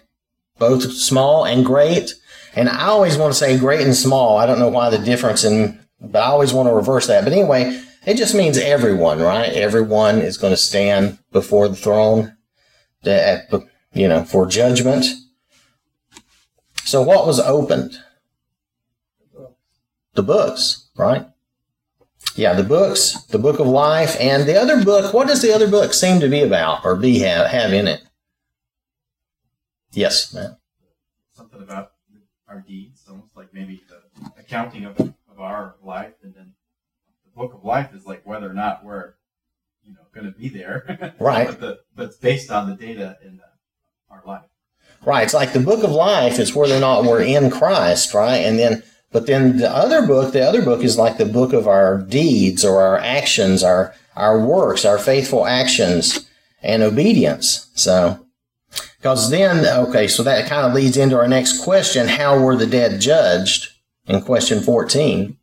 Both 0.58 0.94
small 0.94 1.46
and 1.46 1.66
great. 1.66 2.14
And 2.56 2.70
I 2.70 2.86
always 2.86 3.18
want 3.18 3.34
to 3.34 3.40
say 3.40 3.58
great 3.58 3.82
and 3.82 3.96
small. 3.96 4.38
I 4.38 4.46
don't 4.46 4.60
know 4.60 4.70
why 4.70 4.90
the 4.90 4.98
difference 4.98 5.44
in, 5.44 5.80
but 6.00 6.22
I 6.22 6.28
always 6.28 6.54
want 6.54 6.70
to 6.70 6.74
reverse 6.74 7.08
that. 7.08 7.24
But 7.24 7.34
anyway, 7.34 7.82
it 8.06 8.18
just 8.18 8.36
means 8.36 8.58
everyone, 8.58 9.20
right? 9.20 9.52
Everyone 9.52 10.20
is 10.20 10.38
going 10.38 10.54
to 10.54 10.58
stand 10.58 11.20
before 11.32 11.68
the 11.68 11.76
throne, 11.76 12.36
you 13.04 14.08
know, 14.08 14.24
for 14.24 14.46
judgment. 14.46 15.06
So 16.84 17.02
what 17.02 17.26
was 17.26 17.40
opened? 17.40 17.98
The 20.14 20.24
books, 20.24 20.90
right? 20.96 21.28
Yeah, 22.36 22.54
the 22.54 22.64
books, 22.64 23.24
the 23.26 23.40
book 23.40 23.60
of 23.60 23.68
life, 23.68 24.16
and 24.20 24.44
the 24.44 24.60
other 24.60 24.84
book. 24.84 25.14
What 25.14 25.28
does 25.28 25.42
the 25.42 25.54
other 25.54 25.70
book 25.70 25.94
seem 25.94 26.20
to 26.20 26.30
be 26.30 26.42
about 26.42 26.84
or 26.86 26.96
be 26.96 27.20
have, 27.20 27.48
have 27.48 27.74
in 27.74 27.88
it? 27.88 28.02
Yes, 29.92 30.34
man. 30.34 30.58
Something 31.34 31.62
about 31.62 31.94
our 32.48 32.62
deeds, 32.62 33.04
almost 33.10 33.36
like 33.36 33.54
maybe 33.54 33.82
the 33.88 34.32
accounting 34.38 34.86
of, 34.86 35.00
of 35.00 35.40
our 35.40 35.76
life, 35.82 36.14
and 36.24 36.36
then 36.36 36.48
the 36.48 36.55
book 37.36 37.54
of 37.54 37.64
life 37.64 37.94
is 37.94 38.06
like 38.06 38.26
whether 38.26 38.50
or 38.50 38.54
not 38.54 38.84
we're, 38.84 39.14
you 39.84 39.94
know, 39.94 40.02
going 40.14 40.26
to 40.26 40.38
be 40.38 40.50
there. 40.50 41.14
Right. 41.20 41.48
but, 41.48 41.60
the, 41.60 41.80
but 41.96 42.06
it's 42.08 42.18
based 42.18 42.52
on 42.52 42.70
the 42.70 42.76
data 42.76 43.18
in 43.24 43.38
the, 43.38 43.44
our 44.10 44.24
life. 44.26 44.46
Right. 45.06 45.24
It's 45.24 45.34
like 45.34 45.54
the 45.54 45.60
book 45.60 45.84
of 45.84 45.92
life 45.92 46.40
is 46.40 46.56
whether 46.56 46.76
or 46.76 46.80
not 46.80 47.04
we're 47.04 47.22
in 47.22 47.52
Christ, 47.52 48.14
right? 48.14 48.38
And 48.38 48.58
then, 48.58 48.84
but 49.12 49.28
then 49.28 49.58
the 49.58 49.70
other 49.70 50.06
book, 50.06 50.34
the 50.34 50.46
other 50.46 50.64
book 50.64 50.84
is 50.84 50.98
like 50.98 51.18
the 51.18 51.26
book 51.26 51.54
of 51.54 51.68
our 51.68 52.00
deeds 52.02 52.66
or 52.66 52.82
our 52.82 52.98
actions, 52.98 53.64
our, 53.64 53.94
our 54.16 54.44
works, 54.44 54.86
our 54.86 54.98
faithful 54.98 55.46
actions 55.46 56.28
and 56.62 56.82
obedience. 56.82 57.70
So, 57.76 58.26
because 58.98 59.30
then, 59.30 59.66
okay, 59.88 60.08
so 60.08 60.24
that 60.24 60.50
kind 60.50 60.66
of 60.66 60.74
leads 60.74 60.98
into 60.98 61.18
our 61.18 61.28
next 61.28 61.64
question. 61.64 62.08
How 62.08 62.40
were 62.40 62.56
the 62.56 62.66
dead 62.66 63.00
judged 63.00 63.70
in 64.08 64.22
question 64.22 64.62
14? 64.62 65.38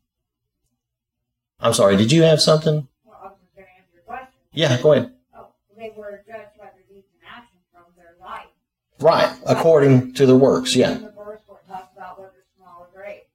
I'm 1.62 1.74
sorry. 1.74 1.96
Did 1.96 2.10
you 2.10 2.22
have 2.22 2.40
something? 2.42 2.88
Well, 3.04 3.16
I 3.22 3.26
was 3.28 3.38
just 3.40 3.54
going 3.54 3.66
to 3.66 3.72
answer 3.78 3.94
your 3.94 4.02
question. 4.02 4.40
Yeah, 4.52 4.80
go 4.82 4.92
ahead. 4.92 5.12
Oh, 5.34 5.46
they 5.78 5.92
were 5.96 6.22
judged 6.26 6.58
by 6.58 6.66
their 6.74 6.82
deeds 6.90 7.06
and 7.14 7.22
actions 7.24 7.62
from 7.72 7.84
their 7.96 8.16
life. 8.20 8.50
Right. 8.98 9.32
According 9.46 10.14
to 10.14 10.26
the 10.26 10.36
works. 10.36 10.74
Yeah. 10.74 10.92
In 10.92 11.02
the 11.02 11.14
verse 11.14 11.40
where 11.46 11.60
it 11.60 11.68
talks 11.68 11.94
about 11.96 12.18
whether 12.18 12.42
small 12.56 12.86
or 12.86 12.88
great. 12.92 13.30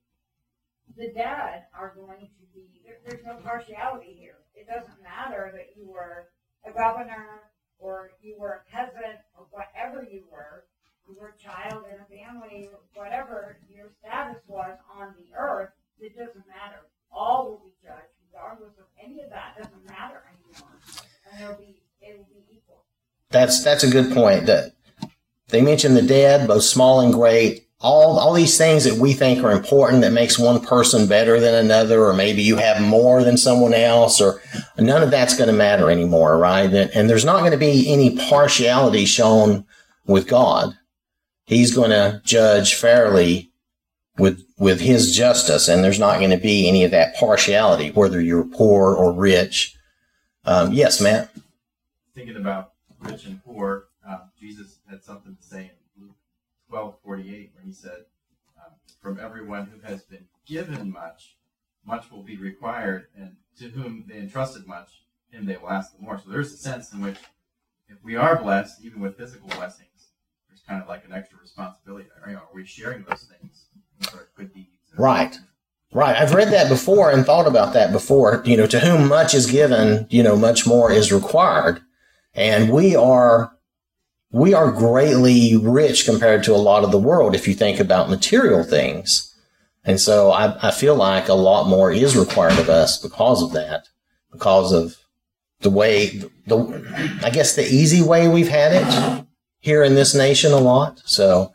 The 0.98 1.14
dead 1.16 1.72
are 1.74 1.94
going 1.96 2.28
to 2.28 2.46
be, 2.54 2.82
there, 2.86 3.00
there's 3.06 3.26
no 3.26 3.36
partiality 3.36 4.14
here. 4.20 4.36
It 4.56 4.68
doesn't 4.68 5.02
matter 5.02 5.52
that 5.56 5.78
you 5.78 5.90
were 5.90 6.28
a 6.66 6.72
governor 6.72 7.48
or 7.80 8.12
you 8.22 8.36
were 8.38 8.62
a 8.62 8.72
peasant 8.72 9.24
or 9.38 9.48
whatever 9.52 10.04
you 10.04 10.26
were. 10.32 10.66
You 11.08 11.16
were 11.16 11.32
a 11.32 11.40
child 11.40 11.86
in 11.88 11.96
a 11.96 12.08
family, 12.12 12.70
whatever 12.94 13.58
your 13.74 13.88
status 14.04 14.44
was 14.48 14.78
on 14.94 15.16
the 15.16 15.32
earth, 15.38 15.70
it 16.00 16.18
doesn't 16.18 16.44
matter. 16.48 16.84
All 17.12 17.48
will 17.48 17.62
be 17.64 17.72
any 19.04 19.22
of 19.22 19.30
that. 19.30 19.56
Doesn't 19.58 19.86
matter 19.86 20.22
anymore. 20.28 20.70
And 21.32 21.44
it'll 21.44 21.56
be, 21.56 21.82
it 22.02 22.18
will 22.18 22.26
be 22.26 22.56
equal. 22.56 22.84
That's 23.30 23.64
that's 23.64 23.84
a 23.84 23.90
good 23.90 24.14
point. 24.14 24.46
That 24.46 24.74
they 25.50 25.62
mentioned 25.62 25.96
the 25.96 26.02
dead, 26.02 26.48
both 26.48 26.64
small 26.64 27.02
and 27.02 27.14
great. 27.14 27.66
All 27.80 28.18
all 28.18 28.34
these 28.34 28.58
things 28.58 28.86
that 28.86 28.96
we 28.96 29.14
think 29.14 29.44
are 29.44 29.52
important 29.52 30.02
that 30.02 30.12
makes 30.12 30.40
one 30.40 30.60
person 30.60 31.08
better 31.08 31.40
than 31.40 31.54
another, 31.54 32.06
or 32.06 32.14
maybe 32.14 32.42
you 32.42 32.58
have 32.58 32.82
more 32.82 33.24
than 33.24 33.38
someone 33.38 33.74
else, 33.74 34.20
or 34.20 34.42
none 34.80 35.04
of 35.04 35.12
that's 35.12 35.38
going 35.38 35.50
to 35.50 35.56
matter 35.56 35.92
anymore, 35.92 36.38
right? 36.38 36.74
And, 36.74 36.90
and 36.96 37.10
there's 37.10 37.26
not 37.26 37.40
going 37.40 37.52
to 37.52 37.58
be 37.58 37.92
any 37.92 38.16
partiality 38.16 39.06
shown 39.06 39.66
with 40.06 40.28
God. 40.28 40.76
He's 41.46 41.74
going 41.74 41.92
to 41.92 42.20
judge 42.26 42.74
fairly 42.74 43.47
with 44.18 44.44
with 44.58 44.80
His 44.82 45.16
justice, 45.16 45.68
and 45.68 45.84
there's 45.84 46.00
not 46.00 46.20
going 46.20 46.32
to 46.32 46.38
be 46.38 46.68
any 46.68 46.84
of 46.84 46.92
that 46.92 47.16
partiality, 47.16 47.92
whether 47.92 48.22
you're 48.22 48.46
poor 48.46 48.96
or 48.96 49.12
rich. 49.12 49.76
Um, 50.46 50.72
yes, 50.74 51.02
Matt. 51.02 51.30
thinking 52.16 52.38
about 52.38 52.74
rich 53.00 53.26
and 53.26 53.44
poor, 53.44 53.86
um, 54.08 54.32
Jesus 54.40 54.80
had 54.90 55.04
something 55.04 55.36
to 55.36 55.44
say 55.44 55.72
in 55.98 56.04
Luke 56.04 56.16
twelve 56.70 56.96
forty 57.04 57.36
eight, 57.36 57.52
where 57.54 57.66
he 57.66 57.74
said, 57.74 58.06
um, 58.58 58.74
"From 59.02 59.20
everyone 59.20 59.68
who 59.68 59.80
has 59.88 60.04
been 60.04 60.26
given 60.46 60.92
much, 60.92 61.36
much 61.86 62.10
will 62.12 62.24
be 62.24 62.38
required, 62.38 63.08
and 63.16 63.36
to 63.60 63.70
whom 63.70 64.06
they 64.08 64.18
entrusted 64.18 64.66
much, 64.66 65.04
him 65.30 65.46
they 65.46 65.58
will 65.58 65.70
ask 65.70 65.96
the 65.96 66.02
more." 66.02 66.18
So 66.18 66.30
there's 66.30 66.54
a 66.54 66.58
sense 66.58 66.92
in 66.94 67.02
which, 67.02 67.18
if 67.90 68.04
we 68.04 68.16
are 68.16 68.42
blessed, 68.42 68.84
even 68.84 69.02
with 69.02 69.18
physical 69.18 69.50
blessings, 69.50 70.08
there's 70.48 70.62
kind 70.68 70.82
of 70.82 70.88
like 70.88 71.06
an 71.06 71.14
extra 71.14 71.38
responsibility. 71.40 72.08
Are, 72.26 72.32
are 72.32 72.48
we 72.54 72.66
sharing 72.66 73.04
those 73.04 73.30
things 73.40 73.67
Right. 74.98 75.38
Right. 75.94 76.16
I've 76.16 76.34
read 76.34 76.52
that 76.52 76.70
before 76.70 77.12
and 77.12 77.26
thought 77.26 77.48
about 77.48 77.74
that 77.74 77.92
before. 77.92 78.42
You 78.46 78.58
know, 78.58 78.68
to 78.68 78.80
whom 78.80 79.08
much 79.08 79.34
is 79.34 79.50
given, 79.50 80.06
you 80.10 80.22
know, 80.22 80.36
much 80.36 80.68
more 80.68 80.92
is 80.92 81.12
required. 81.12 81.82
And 82.34 82.70
we 82.70 82.96
are, 82.96 83.52
we 84.32 84.54
are 84.54 84.72
greatly 84.72 85.56
rich 85.56 86.06
compared 86.06 86.44
to 86.44 86.54
a 86.54 86.58
lot 86.58 86.84
of 86.84 86.92
the 86.92 87.00
world 87.00 87.34
if 87.34 87.48
you 87.48 87.54
think 87.54 87.80
about 87.80 88.10
material 88.10 88.64
things. 88.64 89.34
And 89.84 90.00
so 90.00 90.32
I, 90.32 90.68
I 90.68 90.72
feel 90.72 90.96
like 90.96 91.30
a 91.30 91.34
lot 91.34 91.68
more 91.68 91.92
is 91.92 92.18
required 92.18 92.60
of 92.60 92.70
us 92.70 93.02
because 93.02 93.42
of 93.42 93.54
that, 93.54 93.88
because 94.32 94.74
of 94.74 94.98
the 95.62 95.70
way, 95.70 96.22
the, 96.46 97.20
I 97.24 97.30
guess 97.30 97.56
the 97.56 97.66
easy 97.66 98.04
way 98.04 98.28
we've 98.28 98.50
had 98.50 98.74
it 98.74 99.26
here 99.60 99.84
in 99.84 99.96
this 99.96 100.14
nation 100.14 100.52
a 100.52 100.58
lot. 100.58 101.02
So, 101.06 101.54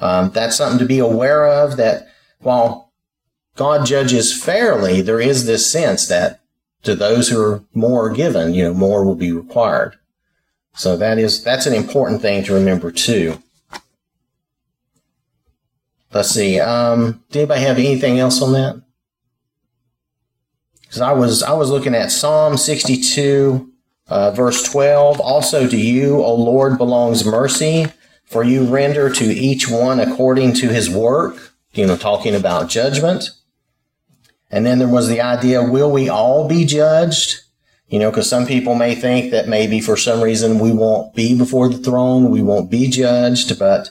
um, 0.00 0.30
that's 0.30 0.56
something 0.56 0.78
to 0.78 0.84
be 0.84 0.98
aware 0.98 1.46
of 1.46 1.76
that 1.76 2.08
while 2.40 2.92
God 3.56 3.86
judges 3.86 4.32
fairly, 4.32 5.02
there 5.02 5.20
is 5.20 5.46
this 5.46 5.70
sense 5.70 6.08
that 6.08 6.40
to 6.82 6.94
those 6.94 7.28
who 7.28 7.40
are 7.40 7.62
more 7.74 8.08
given, 8.10 8.54
you 8.54 8.64
know, 8.64 8.74
more 8.74 9.04
will 9.04 9.14
be 9.14 9.32
required. 9.32 9.96
So 10.72 10.96
that 10.96 11.18
is 11.18 11.42
that's 11.44 11.66
an 11.66 11.74
important 11.74 12.22
thing 12.22 12.42
to 12.44 12.54
remember 12.54 12.90
too. 12.90 13.42
Let's 16.12 16.30
see. 16.30 16.58
Um, 16.58 17.22
did 17.30 17.40
anybody 17.40 17.60
have 17.62 17.78
anything 17.78 18.18
else 18.18 18.40
on 18.40 18.52
that? 18.54 18.82
Because 20.82 21.00
I 21.00 21.12
was 21.12 21.42
I 21.42 21.52
was 21.52 21.70
looking 21.70 21.94
at 21.94 22.10
Psalm 22.10 22.56
sixty 22.56 22.96
two, 23.00 23.72
uh, 24.08 24.30
verse 24.30 24.62
twelve. 24.62 25.20
Also 25.20 25.68
to 25.68 25.76
you, 25.76 26.22
O 26.22 26.34
Lord, 26.34 26.78
belongs 26.78 27.24
mercy, 27.24 27.86
for 28.30 28.44
you 28.44 28.64
render 28.64 29.10
to 29.10 29.24
each 29.24 29.68
one 29.68 29.98
according 29.98 30.54
to 30.54 30.68
his 30.68 30.88
work. 30.88 31.52
You 31.72 31.86
know, 31.86 31.96
talking 31.96 32.34
about 32.34 32.70
judgment. 32.70 33.30
And 34.50 34.64
then 34.64 34.78
there 34.78 34.88
was 34.88 35.08
the 35.08 35.20
idea, 35.20 35.62
will 35.62 35.90
we 35.90 36.08
all 36.08 36.48
be 36.48 36.64
judged? 36.64 37.40
You 37.88 37.98
know, 37.98 38.10
because 38.10 38.28
some 38.28 38.46
people 38.46 38.74
may 38.74 38.94
think 38.94 39.30
that 39.32 39.48
maybe 39.48 39.80
for 39.80 39.96
some 39.96 40.20
reason 40.20 40.58
we 40.58 40.72
won't 40.72 41.14
be 41.14 41.36
before 41.36 41.68
the 41.68 41.78
throne, 41.78 42.30
we 42.30 42.42
won't 42.42 42.70
be 42.70 42.88
judged. 42.88 43.56
But 43.58 43.90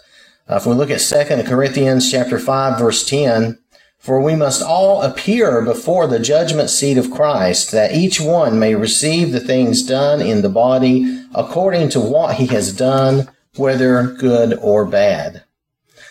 uh, 0.49 0.55
if 0.55 0.65
we 0.65 0.73
look 0.73 0.89
at 0.89 1.01
Second 1.01 1.45
Corinthians 1.45 2.09
chapter 2.09 2.39
5, 2.39 2.79
verse 2.79 3.05
10, 3.05 3.59
for 3.97 4.21
we 4.21 4.35
must 4.35 4.61
all 4.61 5.01
appear 5.01 5.61
before 5.61 6.07
the 6.07 6.19
judgment 6.19 6.69
seat 6.69 6.97
of 6.97 7.11
Christ, 7.11 7.71
that 7.71 7.93
each 7.93 8.21
one 8.21 8.57
may 8.57 8.75
receive 8.75 9.33
the 9.33 9.41
things 9.41 9.83
done 9.83 10.21
in 10.21 10.41
the 10.41 10.49
body 10.49 11.25
according 11.35 11.89
to 11.89 11.99
what 11.99 12.35
he 12.35 12.47
has 12.47 12.73
done, 12.73 13.29
whether 13.55 14.03
good 14.03 14.57
or 14.61 14.85
bad. 14.85 15.43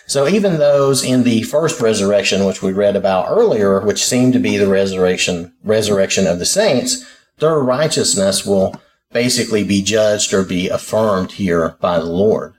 So 0.05 0.27
even 0.27 0.57
those 0.57 1.03
in 1.03 1.23
the 1.23 1.43
first 1.43 1.79
resurrection, 1.81 2.45
which 2.45 2.63
we 2.63 2.71
read 2.71 2.95
about 2.95 3.29
earlier, 3.29 3.79
which 3.79 4.03
seemed 4.03 4.33
to 4.33 4.39
be 4.39 4.57
the 4.57 4.67
resurrection, 4.67 5.53
resurrection 5.63 6.25
of 6.25 6.39
the 6.39 6.45
saints, 6.45 7.05
their 7.37 7.59
righteousness 7.59 8.45
will 8.45 8.81
basically 9.11 9.63
be 9.63 9.81
judged 9.81 10.33
or 10.33 10.43
be 10.43 10.67
affirmed 10.67 11.33
here 11.33 11.77
by 11.79 11.99
the 11.99 12.05
Lord. 12.05 12.55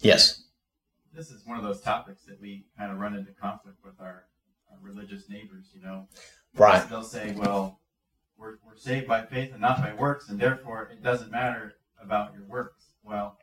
Yes. 0.00 0.42
This 1.14 1.30
is 1.30 1.46
one 1.46 1.58
of 1.58 1.64
those 1.64 1.80
topics 1.80 2.24
that 2.24 2.40
we 2.40 2.66
kind 2.76 2.92
of 2.92 2.98
run 2.98 3.14
into 3.14 3.32
conflict 3.32 3.78
with 3.84 3.94
our, 4.00 4.24
our 4.70 4.78
religious 4.82 5.28
neighbors, 5.28 5.66
you 5.74 5.80
know. 5.80 6.08
Right. 6.56 6.88
They'll 6.88 7.02
say, 7.02 7.34
well, 7.36 7.80
we're, 8.36 8.56
we're 8.66 8.76
saved 8.76 9.06
by 9.06 9.22
faith 9.22 9.52
and 9.52 9.60
not 9.60 9.80
by 9.80 9.94
works, 9.94 10.28
and 10.28 10.38
therefore 10.38 10.90
it 10.92 11.02
doesn't 11.02 11.30
matter 11.30 11.74
about 12.02 12.34
your 12.34 12.44
works. 12.44 12.86
Well, 13.02 13.38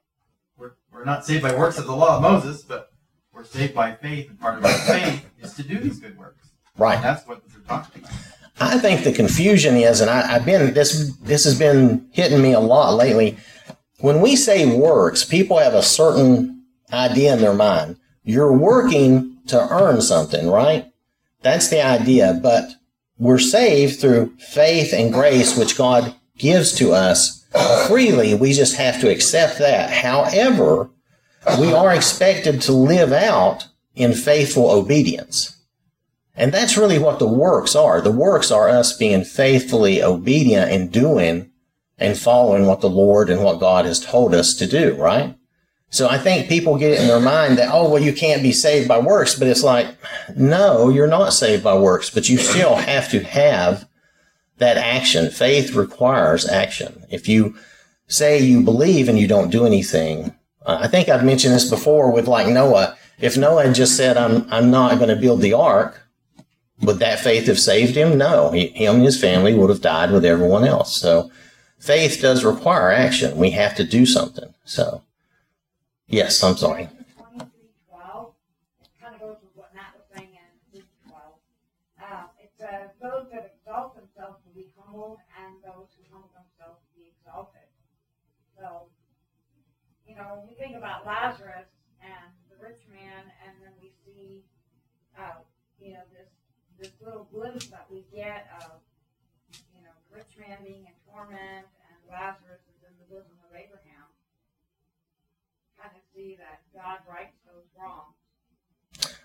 we're, 0.58 0.72
we're 0.92 1.06
not 1.06 1.26
saved 1.26 1.44
by 1.44 1.56
works 1.56 1.78
of 1.78 1.86
the 1.86 1.96
law 1.96 2.18
of 2.18 2.22
Moses, 2.22 2.62
but 2.62 2.92
we're 3.34 3.44
saved 3.44 3.74
by 3.74 3.94
faith, 3.94 4.30
and 4.30 4.39
part 4.39 4.58
of 4.58 4.66
our 4.66 4.72
faith 4.72 5.26
is 5.42 5.54
to 5.56 5.63
do 5.63 5.80
these 5.80 6.00
good 6.00 6.18
works. 6.18 6.50
Right. 6.78 6.96
And 6.96 7.04
that's 7.04 7.28
what 7.28 7.42
they're 7.50 7.62
talking 7.62 8.04
about. 8.04 8.13
I 8.60 8.78
think 8.78 9.04
the 9.04 9.12
confusion 9.12 9.76
is, 9.76 10.02
and 10.02 10.10
I, 10.10 10.26
have 10.28 10.46
been 10.46 10.74
this 10.74 11.16
this 11.18 11.44
has 11.44 11.58
been 11.58 12.08
hitting 12.12 12.42
me 12.42 12.54
a 12.54 12.60
lot 12.60 12.94
lately. 12.94 13.38
When 14.00 14.22
we 14.22 14.36
say 14.36 14.66
works, 14.78 15.26
people 15.26 15.58
have 15.58 15.74
a 15.74 15.82
certain 15.82 16.63
idea 16.92 17.34
in 17.34 17.42
their 17.42 17.54
mind. 17.54 17.98
You're 18.24 18.54
working 18.54 19.38
to 19.48 19.68
earn 19.72 20.02
something, 20.02 20.50
right? 20.50 20.92
That's 21.42 21.70
the 21.70 21.84
idea. 21.84 22.39
But 22.42 22.70
we're 23.18 23.39
saved 23.39 24.00
through 24.00 24.36
faith 24.38 24.94
and 24.94 25.12
grace, 25.12 25.58
which 25.58 25.78
God 25.78 26.16
gives 26.38 26.74
to 26.74 26.94
us 26.94 27.43
freely. 27.88 28.34
We 28.36 28.54
just 28.54 28.76
have 28.76 29.00
to 29.02 29.10
accept 29.10 29.60
that. 29.60 29.89
However, 29.89 30.89
we 31.60 31.74
are 31.74 31.94
expected 31.94 32.62
to 32.63 32.72
live 32.72 33.12
out 33.12 33.68
in 33.96 34.13
faithful 34.13 34.72
obedience. 34.72 35.58
And 36.36 36.52
that's 36.52 36.78
really 36.78 36.98
what 36.98 37.20
the 37.20 37.28
works 37.28 37.76
are. 37.76 38.02
The 38.02 38.12
works 38.12 38.50
are 38.50 38.70
us 38.70 38.98
being 38.98 39.24
faithfully 39.24 40.02
obedient 40.02 40.72
and 40.72 40.92
doing 40.92 41.52
and 42.00 42.18
following 42.18 42.66
what 42.66 42.82
the 42.82 42.89
Lord 42.89 43.30
and 43.30 43.44
what 43.44 43.60
God 43.60 43.86
has 43.86 44.04
told 44.04 44.34
us 44.34 44.56
to 44.56 44.66
do, 44.66 44.96
right? 44.96 45.36
So 45.89 46.10
I 46.10 46.18
think 46.18 46.50
people 46.50 46.80
get 46.80 46.94
it 46.94 47.02
in 47.02 47.08
their 47.08 47.20
mind 47.20 47.60
that, 47.60 47.70
oh, 47.72 47.88
well, 47.88 48.02
you 48.02 48.13
can't 48.13 48.42
be 48.42 48.52
saved 48.52 48.88
by 48.88 48.98
works, 48.98 49.38
but 49.38 49.48
it's 49.48 49.63
like, 49.63 49.96
no, 50.36 50.89
you're 50.89 51.06
not 51.06 51.34
saved 51.34 51.63
by 51.63 51.78
works, 51.78 52.10
but 52.10 52.28
you 52.28 52.39
still 52.39 52.76
have 52.76 53.12
to 53.12 53.20
have 53.20 53.88
that 54.63 54.78
action. 54.78 55.30
Faith 55.30 55.73
requires 55.73 56.47
action. 56.47 57.06
If 57.10 57.28
you 57.28 57.56
say 58.08 58.39
you 58.39 58.63
believe 58.63 59.10
and 59.10 59.19
you 59.19 59.28
don't 59.28 59.52
do 59.52 59.65
anything, 59.65 60.34
uh, 60.65 60.80
I 60.82 60.88
think 60.88 61.10
I've 61.10 61.26
mentioned 61.26 61.54
this 61.54 61.69
before 61.69 62.12
with 62.12 62.28
like 62.28 62.47
Noah. 62.47 62.97
If 63.19 63.38
Noah 63.38 63.65
had 63.65 63.76
just 63.76 63.97
said, 63.97 64.17
I'm, 64.17 64.47
I'm 64.49 64.71
not 64.71 64.97
going 64.97 65.10
to 65.10 65.15
build 65.15 65.41
the 65.41 65.54
ark, 65.54 66.02
would 66.82 66.99
that 66.99 67.19
faith 67.19 67.47
have 67.47 67.60
saved 67.60 67.95
him? 67.95 68.17
No. 68.17 68.52
He, 68.52 68.67
him 68.67 68.95
and 68.95 69.06
his 69.06 69.19
family 69.19 69.54
would 69.54 69.69
have 69.69 69.82
died 69.82 70.12
with 70.12 70.26
everyone 70.26 70.63
else. 70.65 70.95
So 70.95 71.30
faith 71.78 72.19
does 72.21 72.45
require 72.45 72.89
action. 72.89 73.38
We 73.38 73.52
have 73.52 73.76
to 73.76 73.84
do 73.84 74.06
something. 74.06 74.54
So, 74.63 75.04
yes, 76.08 76.41
I'm 76.41 76.56
sorry. 76.56 76.88
Know, 90.24 90.44
we 90.48 90.56
think 90.56 90.76
about 90.76 91.06
Lazarus 91.06 91.68
and 92.00 92.32
the 92.48 92.56
rich 92.64 92.80
man, 92.88 93.28
and 93.44 93.54
then 93.60 93.76
we 93.82 93.92
see, 94.08 94.44
uh, 95.20 95.44
you 95.80 95.94
know, 95.94 96.04
this 96.16 96.32
this 96.80 96.92
little 97.04 97.28
glimpse 97.32 97.68
that 97.68 97.86
we 97.92 98.04
get 98.14 98.50
of, 98.64 98.82
you 99.76 99.84
know, 99.84 99.94
the 100.10 100.18
rich 100.18 100.34
man 100.40 100.58
being 100.64 100.88
in 100.88 100.96
torment 101.08 101.68
and 101.70 101.98
Lazarus 102.10 102.60
is 102.66 102.80
in 102.82 102.94
the 102.98 103.08
bosom 103.08 103.38
of 103.46 103.52
Abraham. 103.56 104.10
Kind 105.80 105.94
of 105.96 106.02
see 106.16 106.36
that 106.40 106.62
God 106.74 107.00
rights 107.08 107.38
those 107.46 107.68
wrongs. 107.78 108.16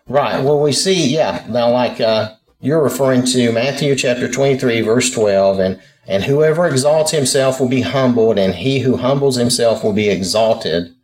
Right. 0.07 0.45
Well, 0.45 0.61
we 0.61 0.73
see, 0.73 1.09
yeah. 1.09 1.45
Now, 1.49 1.73
like 1.73 2.01
uh, 2.01 2.35
you're 2.61 2.83
referring 2.83 3.25
to 3.27 3.53
Matthew 3.53 3.95
chapter 3.95 4.31
23, 4.31 4.81
verse 4.81 5.11
12, 5.11 5.59
and 5.61 5.81
and 6.07 6.25
whoever 6.25 6.67
exalts 6.67 7.11
himself 7.11 7.61
will 7.61 7.69
be 7.69 7.83
humbled, 7.83 8.39
and 8.39 8.55
he 8.55 8.81
who 8.81 8.97
humbles 8.97 9.37
himself 9.37 9.85
will 9.85 9.93
be 9.93 10.09
exalted. 10.09 10.95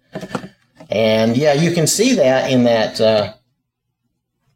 And 0.91 1.37
yeah, 1.37 1.53
you 1.53 1.73
can 1.73 1.87
see 1.87 2.15
that 2.15 2.51
in 2.51 2.65
that 2.65 3.01
uh, 3.01 3.35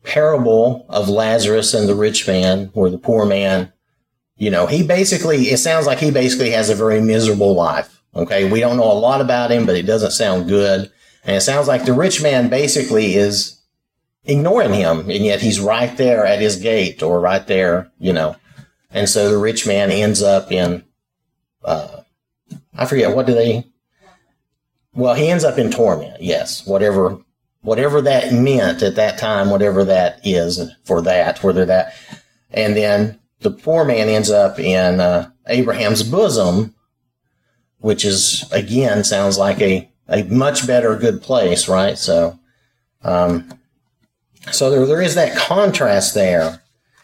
parable 0.05 0.87
of 0.89 1.09
Lazarus 1.09 1.75
and 1.75 1.87
the 1.87 1.95
rich 1.95 2.27
man, 2.27 2.71
where 2.73 2.89
the 2.89 2.97
poor 2.97 3.27
man, 3.27 3.73
you 4.37 4.51
know, 4.51 4.67
he 4.67 4.83
basically, 4.83 5.49
it 5.49 5.59
sounds 5.59 5.87
like 5.87 5.99
he 5.99 6.11
basically 6.11 6.51
has 6.51 6.71
a 6.71 6.75
very 6.75 7.03
miserable 7.03 7.55
life. 7.55 8.01
Okay. 8.15 8.51
We 8.51 8.61
don't 8.61 8.79
know 8.79 8.91
a 8.91 8.95
lot 8.95 9.21
about 9.21 9.51
him, 9.51 9.67
but 9.67 9.77
it 9.77 9.83
doesn't 9.83 10.13
sound 10.13 10.49
good. 10.49 10.91
And 11.25 11.37
it 11.37 11.43
sounds 11.43 11.69
like 11.69 11.85
the 11.85 11.93
rich 11.93 12.23
man 12.23 12.49
basically 12.49 13.17
is 13.17 13.58
ignoring 14.29 14.75
him, 14.75 15.11
and 15.11 15.25
yet 15.25 15.41
he's 15.41 15.59
right 15.59 15.97
there 15.97 16.25
at 16.25 16.41
his 16.41 16.57
gate 16.57 17.03
or 17.03 17.21
right 17.21 17.47
there, 17.47 17.91
you 17.99 18.13
know. 18.13 18.37
And 18.91 19.09
so 19.09 19.31
the 19.31 19.39
rich 19.39 19.67
man 19.67 19.91
ends 19.91 20.23
up 20.23 20.53
in, 20.53 20.85
uh, 21.65 22.03
I 22.77 22.87
forget, 22.87 23.17
what 23.17 23.27
do 23.27 23.35
they, 23.35 23.65
well, 24.95 25.15
he 25.15 25.29
ends 25.29 25.45
up 25.45 25.59
in 25.59 25.71
torment, 25.71 26.23
yes, 26.23 26.67
whatever, 26.67 27.19
whatever 27.63 28.01
that 28.03 28.33
meant 28.33 28.83
at 28.83 28.97
that 28.97 29.19
time, 29.19 29.51
whatever 29.51 29.85
that 29.85 30.21
is 30.25 30.71
for 30.85 31.03
that, 31.03 31.43
whether 31.43 31.65
that, 31.65 31.95
and 32.51 32.77
then 32.77 33.19
the 33.41 33.51
poor 33.51 33.85
man 33.85 34.09
ends 34.09 34.31
up 34.31 34.59
in 34.59 35.01
uh, 35.01 35.31
Abraham's 35.47 36.03
bosom, 36.03 36.75
which 37.79 38.05
is 38.05 38.45
again 38.53 39.05
sounds 39.05 39.39
like 39.39 39.61
a 39.61 39.89
a 40.09 40.25
much 40.25 40.67
better 40.67 40.97
good 40.97 41.23
place, 41.23 41.69
right? 41.69 41.99
So, 41.99 42.39
um, 43.03 43.58
so 44.51 44.71
there 44.71 44.87
there 44.87 45.03
is 45.03 45.15
that 45.15 45.37
contrast 45.37 46.15
there, 46.15 46.63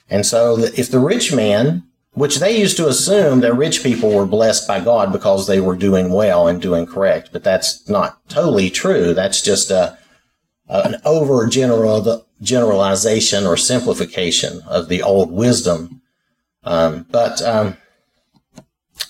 and 0.08 0.24
so 0.24 0.58
if 0.58 0.90
the 0.90 0.98
rich 0.98 1.34
man, 1.34 1.84
which 2.12 2.38
they 2.38 2.58
used 2.58 2.76
to 2.78 2.88
assume 2.88 3.40
that 3.40 3.54
rich 3.54 3.82
people 3.82 4.14
were 4.14 4.26
blessed 4.26 4.68
by 4.68 4.80
God 4.80 5.12
because 5.12 5.46
they 5.46 5.60
were 5.60 5.76
doing 5.76 6.12
well 6.12 6.48
and 6.48 6.60
doing 6.60 6.86
correct, 6.86 7.30
but 7.32 7.44
that's 7.44 7.88
not 7.88 8.26
totally 8.28 8.70
true. 8.70 9.14
That's 9.14 9.42
just 9.42 9.70
a 9.70 9.98
an 10.68 10.96
over 11.04 11.46
general 11.46 12.26
generalization 12.40 13.46
or 13.46 13.56
simplification 13.56 14.60
of 14.66 14.88
the 14.88 15.02
old 15.02 15.30
wisdom. 15.30 16.02
Um, 16.62 17.06
but 17.10 17.42
um, 17.42 17.76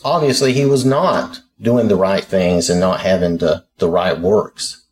obviously, 0.04 0.52
he 0.52 0.64
was 0.64 0.84
not 0.84 1.40
doing 1.60 1.88
the 1.88 1.96
right 1.96 2.24
things 2.24 2.68
and 2.68 2.80
not 2.80 3.00
having 3.00 3.38
the, 3.38 3.64
the 3.78 3.88
right 3.88 4.18
works. 4.18 4.83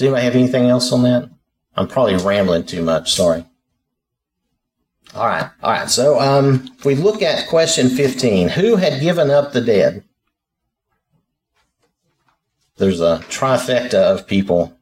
Does 0.00 0.06
anybody 0.06 0.24
have 0.24 0.34
anything 0.34 0.70
else 0.70 0.92
on 0.92 1.02
that? 1.02 1.28
I'm 1.76 1.86
probably 1.86 2.16
rambling 2.16 2.64
too 2.64 2.80
much. 2.80 3.12
Sorry. 3.12 3.44
All 5.14 5.26
right. 5.26 5.50
All 5.62 5.72
right. 5.72 5.90
So 5.90 6.18
um, 6.18 6.70
if 6.78 6.86
we 6.86 6.94
look 6.94 7.20
at 7.20 7.50
question 7.50 7.90
15, 7.90 8.48
who 8.48 8.76
had 8.76 9.02
given 9.02 9.30
up 9.30 9.52
the 9.52 9.60
dead? 9.60 10.02
There's 12.78 13.02
a 13.02 13.22
trifecta 13.28 13.92
of 13.92 14.26
people 14.26 14.74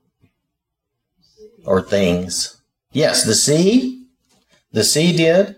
or 1.65 1.83
things. 1.83 2.61
Yes, 2.93 3.25
the 3.25 3.35
sea. 3.35 4.07
The 4.71 4.85
sea 4.85 5.17
did. 5.17 5.57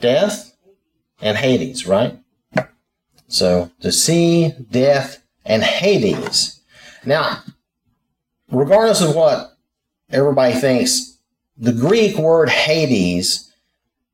Death 0.00 0.56
and 1.20 1.36
Hades, 1.36 1.86
right? 1.86 2.18
So 3.28 3.70
the 3.80 3.92
sea, 3.92 4.54
death, 4.70 5.22
and 5.44 5.62
Hades. 5.62 6.62
Now, 7.04 7.42
regardless 8.50 9.00
of 9.00 9.14
what 9.14 9.56
everybody 10.10 10.54
thinks, 10.54 11.18
the 11.56 11.72
Greek 11.72 12.16
word 12.16 12.48
Hades, 12.48 13.52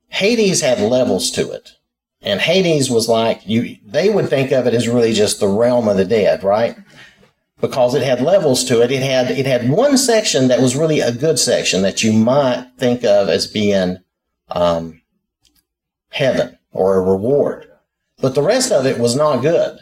Hades 0.08 0.60
had 0.60 0.80
levels 0.80 1.30
to 1.32 1.50
it. 1.52 1.72
And 2.22 2.40
Hades 2.40 2.90
was 2.90 3.08
like 3.08 3.46
you 3.46 3.76
they 3.86 4.10
would 4.10 4.28
think 4.28 4.50
of 4.50 4.66
it 4.66 4.74
as 4.74 4.88
really 4.88 5.12
just 5.12 5.38
the 5.38 5.48
realm 5.48 5.86
of 5.86 5.96
the 5.96 6.04
dead, 6.04 6.42
right? 6.42 6.76
Because 7.60 7.94
it 7.94 8.02
had 8.02 8.20
levels 8.20 8.64
to 8.64 8.82
it. 8.82 8.90
It 8.90 9.02
had 9.02 9.30
it 9.30 9.46
had 9.46 9.70
one 9.70 9.96
section 9.96 10.48
that 10.48 10.60
was 10.60 10.76
really 10.76 11.00
a 11.00 11.12
good 11.12 11.38
section 11.38 11.82
that 11.82 12.02
you 12.02 12.12
might 12.12 12.68
think 12.78 13.04
of 13.04 13.28
as 13.28 13.46
being 13.46 13.98
um, 14.48 15.02
heaven 16.10 16.58
or 16.72 16.96
a 16.96 17.00
reward. 17.00 17.70
But 18.18 18.34
the 18.34 18.42
rest 18.42 18.72
of 18.72 18.86
it 18.86 18.98
was 18.98 19.14
not 19.14 19.42
good. 19.42 19.78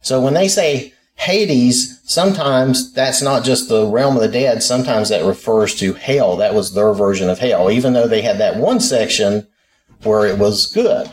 So 0.00 0.20
when 0.20 0.34
they 0.34 0.48
say 0.48 0.94
Hades, 1.14 2.00
sometimes 2.04 2.92
that's 2.92 3.22
not 3.22 3.44
just 3.44 3.68
the 3.68 3.86
realm 3.86 4.16
of 4.16 4.22
the 4.22 4.28
dead. 4.28 4.62
Sometimes 4.62 5.08
that 5.08 5.24
refers 5.24 5.74
to 5.76 5.92
hell. 5.92 6.36
That 6.36 6.54
was 6.54 6.74
their 6.74 6.92
version 6.92 7.30
of 7.30 7.38
hell, 7.38 7.70
even 7.70 7.92
though 7.92 8.08
they 8.08 8.22
had 8.22 8.38
that 8.38 8.56
one 8.56 8.80
section 8.80 9.46
where 10.02 10.26
it 10.26 10.38
was 10.38 10.72
good, 10.72 11.10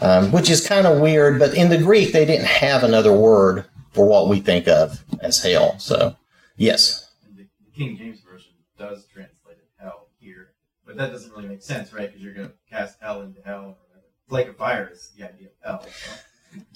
um, 0.00 0.32
which 0.32 0.48
is 0.48 0.66
kind 0.66 0.86
of 0.86 1.00
weird. 1.00 1.38
But 1.38 1.54
in 1.54 1.68
the 1.68 1.78
Greek, 1.78 2.12
they 2.12 2.24
didn't 2.24 2.46
have 2.46 2.82
another 2.82 3.12
word 3.12 3.66
for 3.92 4.06
what 4.06 4.28
we 4.28 4.40
think 4.40 4.68
of 4.68 5.02
as 5.20 5.42
hell. 5.42 5.78
So, 5.78 6.16
yes. 6.56 7.10
The 7.36 7.46
King 7.74 7.96
James 7.96 8.20
Version 8.20 8.52
does 8.78 9.06
translate 9.06 9.58
it 9.58 9.68
hell 9.78 10.08
here. 10.18 10.52
But 10.86 10.96
that 10.96 11.12
doesn't 11.12 11.32
really 11.32 11.48
make 11.48 11.62
sense, 11.62 11.92
right? 11.92 12.08
Because 12.08 12.22
you're 12.22 12.34
going 12.34 12.48
to 12.48 12.54
cast 12.70 12.98
hell 13.00 13.22
into 13.22 13.40
hell. 13.42 13.76
Lake 14.28 14.48
of 14.48 14.56
fire 14.56 14.90
is 14.92 15.12
the 15.16 15.24
idea 15.24 15.48
of 15.62 15.82
hell. 15.82 15.82
So. 15.82 16.12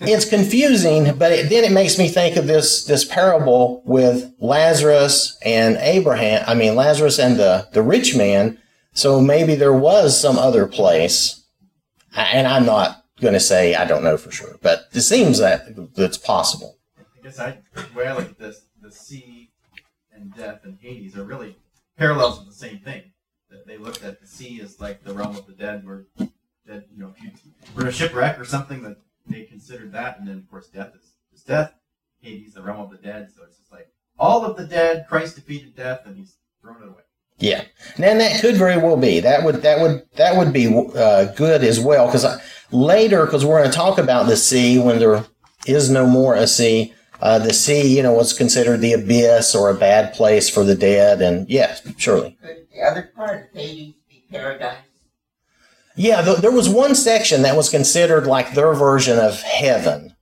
It's 0.00 0.28
confusing, 0.28 1.16
but 1.16 1.32
it, 1.32 1.50
then 1.50 1.64
it 1.64 1.72
makes 1.72 1.98
me 1.98 2.08
think 2.08 2.36
of 2.36 2.46
this 2.46 2.84
this 2.84 3.04
parable 3.04 3.82
with 3.84 4.32
Lazarus 4.38 5.38
and 5.44 5.76
Abraham. 5.76 6.44
I 6.46 6.54
mean, 6.54 6.74
Lazarus 6.74 7.18
and 7.18 7.36
the 7.38 7.68
the 7.72 7.82
rich 7.82 8.16
man. 8.16 8.58
So 8.92 9.20
maybe 9.20 9.54
there 9.54 9.74
was 9.74 10.20
some 10.20 10.38
other 10.38 10.66
place, 10.66 11.44
and 12.16 12.46
I'm 12.46 12.66
not 12.66 13.04
going 13.20 13.34
to 13.34 13.40
say 13.40 13.74
I 13.74 13.84
don't 13.84 14.02
know 14.02 14.16
for 14.16 14.30
sure, 14.30 14.56
but 14.62 14.88
it 14.92 15.02
seems 15.02 15.38
that 15.38 15.94
that's 15.94 16.18
possible. 16.18 16.78
I 16.98 17.22
guess 17.22 17.38
I 17.38 17.58
way 17.94 18.06
I 18.06 18.16
look 18.16 18.30
at 18.30 18.38
this, 18.38 18.62
the 18.82 18.90
sea 18.90 19.50
and 20.12 20.34
death 20.34 20.60
and 20.64 20.78
Hades 20.80 21.16
are 21.16 21.24
really 21.24 21.56
parallels 21.96 22.40
of 22.40 22.46
the 22.46 22.54
same 22.54 22.78
thing. 22.78 23.12
That 23.50 23.66
they 23.66 23.78
looked 23.78 24.04
at 24.04 24.20
the 24.20 24.28
sea 24.28 24.60
as 24.62 24.80
like 24.80 25.02
the 25.02 25.12
realm 25.12 25.34
of 25.36 25.46
the 25.46 25.52
dead, 25.52 25.84
where 25.84 26.06
that 26.66 26.86
you 26.92 26.98
know 26.98 27.12
if 27.16 27.22
you 27.44 27.52
were 27.74 27.88
a 27.88 27.92
shipwreck 27.92 28.38
or 28.38 28.44
something 28.44 28.82
that 28.82 28.96
they 29.26 29.42
considered 29.42 29.92
that, 29.92 30.18
and 30.18 30.28
then 30.28 30.38
of 30.38 30.50
course 30.50 30.68
death 30.68 30.92
is, 30.94 31.12
is 31.34 31.42
death. 31.42 31.72
Hades, 32.20 32.54
the 32.54 32.62
realm 32.62 32.80
of 32.80 32.90
the 32.90 32.96
dead. 32.96 33.30
So 33.34 33.42
it's 33.44 33.58
just 33.58 33.72
like 33.72 33.88
all 34.18 34.44
of 34.44 34.56
the 34.56 34.66
dead. 34.66 35.06
Christ 35.08 35.36
defeated 35.36 35.76
death, 35.76 36.02
and 36.04 36.16
he's 36.16 36.36
thrown 36.60 36.82
it 36.82 36.88
away. 36.88 37.02
Yeah, 37.38 37.64
and 37.96 38.20
that 38.20 38.40
could 38.42 38.56
very 38.56 38.76
well 38.76 38.98
be 38.98 39.20
that 39.20 39.42
would 39.44 39.62
that 39.62 39.80
would 39.80 40.06
that 40.16 40.36
would 40.36 40.52
be 40.52 40.66
uh, 40.94 41.24
good 41.32 41.64
as 41.64 41.80
well 41.80 42.06
because 42.06 42.26
later 42.70 43.24
because 43.24 43.46
we're 43.46 43.58
going 43.58 43.70
to 43.70 43.76
talk 43.76 43.96
about 43.96 44.26
the 44.26 44.36
sea 44.36 44.78
when 44.78 44.98
there 44.98 45.24
is 45.66 45.90
no 45.90 46.06
more 46.06 46.34
a 46.34 46.46
sea. 46.46 46.92
Uh, 47.18 47.38
the 47.38 47.52
sea, 47.52 47.96
you 47.96 48.02
know, 48.02 48.12
was 48.12 48.32
considered 48.32 48.80
the 48.80 48.94
abyss 48.94 49.54
or 49.54 49.68
a 49.68 49.74
bad 49.74 50.14
place 50.14 50.48
for 50.48 50.64
the 50.64 50.74
dead, 50.74 51.20
and 51.20 51.48
yes, 51.50 51.86
surely. 51.98 52.38
Could 52.42 52.66
the 52.72 52.80
other 52.82 53.12
part 53.14 53.50
of 53.50 53.58
Hades 53.58 53.94
be 54.08 54.24
paradise? 54.30 54.78
Yeah, 56.00 56.22
th- 56.22 56.38
there 56.38 56.50
was 56.50 56.66
one 56.66 56.94
section 56.94 57.42
that 57.42 57.56
was 57.56 57.68
considered 57.68 58.26
like 58.26 58.54
their 58.54 58.72
version 58.72 59.18
of 59.18 59.42
heaven, 59.42 60.16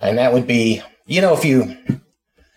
and 0.00 0.18
that 0.18 0.32
would 0.32 0.48
be, 0.48 0.82
you 1.06 1.20
know, 1.20 1.34
if 1.34 1.44
you. 1.44 1.76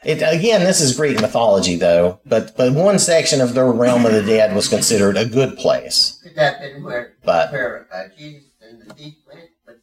It, 0.03 0.23
again, 0.23 0.63
this 0.63 0.81
is 0.81 0.97
Greek 0.97 1.21
mythology, 1.21 1.75
though, 1.75 2.19
but 2.25 2.57
but 2.57 2.73
one 2.73 2.97
section 2.97 3.41
of 3.41 3.53
their 3.53 3.71
realm 3.71 4.07
of 4.07 4.11
the 4.11 4.23
dead 4.23 4.55
was 4.55 4.67
considered 4.67 5.17
a 5.17 5.25
good 5.25 5.55
place. 5.57 6.19
Could 6.23 6.35
that 6.35 6.59
been 6.59 6.81
where 6.81 7.13
But 7.23 7.51
where 7.51 7.87
uh, 7.93 8.05
Jesus 8.17 8.49
and 8.59 8.81
the 8.81 8.91
thief 8.91 9.13
went, 9.27 9.49
but 9.63 9.77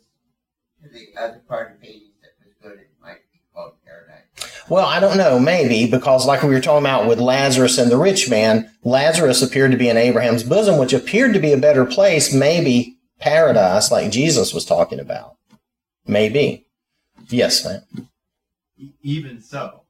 to 0.82 0.88
the 0.88 1.16
other 1.16 1.42
part 1.46 1.76
of 1.76 1.80
Hades 1.80 2.10
that 2.22 2.32
was 2.44 2.54
good, 2.60 2.80
it 2.80 2.90
might 3.00 3.20
be 3.32 3.38
called 3.54 3.74
paradise. 3.86 4.23
Well, 4.68 4.86
I 4.86 4.98
don't 4.98 5.18
know, 5.18 5.38
maybe, 5.38 5.90
because 5.90 6.26
like 6.26 6.42
we 6.42 6.48
were 6.48 6.60
talking 6.60 6.84
about 6.84 7.06
with 7.06 7.20
Lazarus 7.20 7.78
and 7.78 7.90
the 7.90 7.98
rich 7.98 8.30
man, 8.30 8.70
Lazarus 8.82 9.42
appeared 9.42 9.70
to 9.72 9.76
be 9.76 9.88
in 9.88 9.96
Abraham's 9.96 10.42
bosom, 10.42 10.78
which 10.78 10.92
appeared 10.92 11.34
to 11.34 11.40
be 11.40 11.52
a 11.52 11.58
better 11.58 11.84
place, 11.84 12.32
maybe 12.32 12.98
paradise, 13.18 13.90
like 13.90 14.10
Jesus 14.10 14.52
was 14.54 14.64
talking 14.64 15.00
about. 15.00 15.36
Maybe. 16.06 16.66
Yes, 17.28 17.64
man. 17.64 18.08
E- 18.78 18.92
even 19.02 19.40
so, 19.40 19.82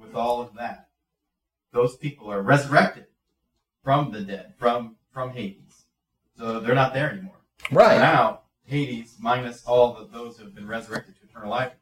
with 0.00 0.14
all 0.14 0.40
of 0.40 0.54
that, 0.54 0.88
those 1.72 1.96
people 1.96 2.30
are 2.30 2.42
resurrected 2.42 3.06
from 3.82 4.12
the 4.12 4.20
dead, 4.20 4.54
from 4.58 4.96
from 5.12 5.30
Hades. 5.30 5.84
So 6.38 6.60
they're 6.60 6.74
not 6.74 6.94
there 6.94 7.10
anymore. 7.10 7.36
Right. 7.70 7.98
Now, 7.98 8.40
Hades 8.64 9.16
minus 9.20 9.64
all 9.64 9.96
of 9.96 10.12
those 10.12 10.38
who 10.38 10.44
have 10.44 10.54
been 10.54 10.66
resurrected 10.66 11.16
to 11.16 11.26
eternal 11.26 11.50
life, 11.50 11.72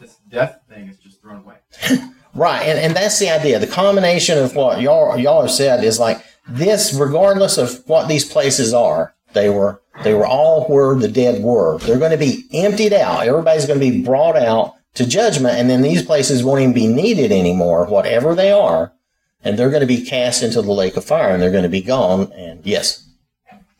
this 0.00 0.16
death 0.28 0.60
thing 0.68 0.88
is 0.88 0.98
just 0.98 1.20
thrown 1.20 1.42
away. 1.42 1.56
Right, 2.34 2.62
and, 2.68 2.78
and 2.78 2.94
that's 2.94 3.18
the 3.18 3.30
idea. 3.30 3.58
The 3.58 3.66
combination 3.66 4.38
of 4.38 4.54
what 4.54 4.80
y'all 4.80 5.18
y'all 5.18 5.40
have 5.40 5.50
said 5.50 5.82
is 5.82 5.98
like 5.98 6.22
this, 6.48 6.94
regardless 6.94 7.58
of 7.58 7.82
what 7.86 8.06
these 8.06 8.24
places 8.30 8.72
are, 8.72 9.14
they 9.32 9.48
were 9.48 9.82
they 10.04 10.14
were 10.14 10.26
all 10.26 10.64
where 10.66 10.94
the 10.94 11.08
dead 11.08 11.42
were. 11.42 11.78
They're 11.78 11.98
going 11.98 12.12
to 12.12 12.16
be 12.16 12.44
emptied 12.52 12.92
out. 12.92 13.26
Everybody's 13.26 13.66
going 13.66 13.80
to 13.80 13.90
be 13.90 14.02
brought 14.02 14.36
out 14.36 14.74
to 14.94 15.06
judgment, 15.06 15.58
and 15.58 15.68
then 15.68 15.82
these 15.82 16.02
places 16.02 16.44
won't 16.44 16.60
even 16.60 16.74
be 16.74 16.86
needed 16.86 17.32
anymore, 17.32 17.86
whatever 17.86 18.34
they 18.34 18.52
are, 18.52 18.92
and 19.42 19.58
they're 19.58 19.70
going 19.70 19.80
to 19.80 19.86
be 19.86 20.04
cast 20.04 20.42
into 20.42 20.62
the 20.62 20.72
lake 20.72 20.96
of 20.96 21.04
fire, 21.04 21.30
and 21.30 21.42
they're 21.42 21.50
going 21.50 21.64
to 21.64 21.68
be 21.68 21.82
gone. 21.82 22.32
And 22.32 22.64
yes, 22.64 23.08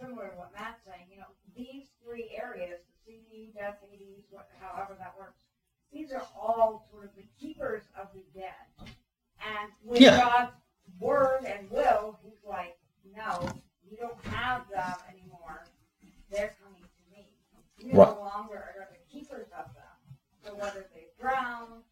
similar 0.01 0.29
to 0.29 0.37
what 0.37 0.53
Matt's 0.53 0.81
saying, 0.85 1.07
you 1.11 1.18
know, 1.18 1.27
these 1.57 1.87
three 2.05 2.31
areas, 2.37 2.81
the 3.07 3.14
sea, 3.31 3.53
death, 3.57 3.77
Hades, 3.90 4.25
what, 4.31 4.49
however 4.61 4.97
that 4.99 5.14
works, 5.18 5.42
these 5.92 6.12
are 6.12 6.27
all 6.37 6.87
sort 6.90 7.05
of 7.05 7.11
the 7.16 7.25
keepers 7.40 7.83
of 8.01 8.09
the 8.12 8.23
dead. 8.38 8.68
With 9.88 10.03
Yeah. 10.03 10.18
God's 10.18 10.53
word 11.01 11.44
and 11.46 11.70
will, 11.70 12.18
he's 12.22 12.44
like, 12.44 12.77
no, 13.16 13.48
you 13.88 13.96
don't 13.96 14.22
have 14.27 14.68
them 14.68 14.94
anymore. 15.11 15.64
They're 16.31 16.55
coming 16.62 16.83
to 16.83 17.11
me. 17.16 17.27
You 17.79 17.98
Right. 17.98 18.14
no 18.14 18.20
longer 18.20 18.59
are 18.79 18.88
the 18.92 18.98
keepers 19.11 19.46
of 19.57 19.72
them. 19.72 19.85
So 20.44 20.55
whether 20.57 20.85
they 20.92 21.07
drown, 21.18 21.83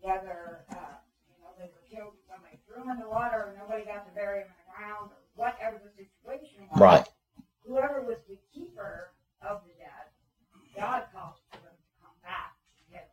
whether, 0.00 0.64
uh, 0.70 0.96
you 1.28 1.34
know, 1.42 1.50
they 1.58 1.64
were 1.64 1.82
killed, 1.90 2.14
somebody 2.26 2.56
threw 2.66 2.76
them 2.82 2.90
in 2.90 3.00
the 3.00 3.08
water, 3.08 3.36
or 3.48 3.54
nobody 3.58 3.84
got 3.84 4.06
to 4.08 4.12
bury 4.12 4.40
them 4.40 4.48
in 4.48 4.54
the 4.64 4.72
ground, 4.78 5.10
or 5.10 5.18
whatever 5.34 5.78
the 5.84 5.90
situation 5.90 6.66
was 6.70 6.80
right, 6.80 7.08
whoever 7.66 8.00
was 8.00 8.16
the 8.28 8.38
keeper 8.54 9.10
of 9.42 9.60
the 9.66 9.74
dead, 9.74 10.08
God 10.74 11.04
calls 11.12 11.36
for 11.50 11.58
them 11.58 11.74
to 11.76 12.02
come 12.02 12.14
back 12.22 12.56
to 12.78 12.96
him. 12.96 13.04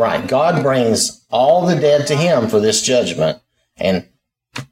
right. 0.00 0.26
God 0.26 0.62
brings 0.64 1.24
all 1.30 1.64
the 1.66 1.76
dead 1.76 2.06
to 2.08 2.16
Him 2.16 2.48
for 2.48 2.58
this 2.60 2.82
judgment, 2.82 3.40
and 3.78 4.08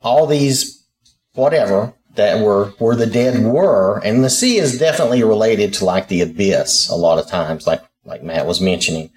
all 0.00 0.26
these 0.26 0.86
whatever 1.34 1.94
that 2.14 2.42
were 2.42 2.66
where 2.78 2.96
the 2.96 3.06
dead 3.06 3.44
were, 3.44 3.98
and 4.04 4.24
the 4.24 4.30
sea 4.30 4.56
is 4.58 4.78
definitely 4.78 5.22
related 5.22 5.74
to 5.74 5.84
like 5.84 6.08
the 6.08 6.22
abyss 6.22 6.88
a 6.88 6.94
lot 6.94 7.18
of 7.18 7.26
times, 7.28 7.66
like 7.66 7.82
like 8.04 8.22
Matt 8.22 8.46
was 8.46 8.60
mentioning. 8.60 9.10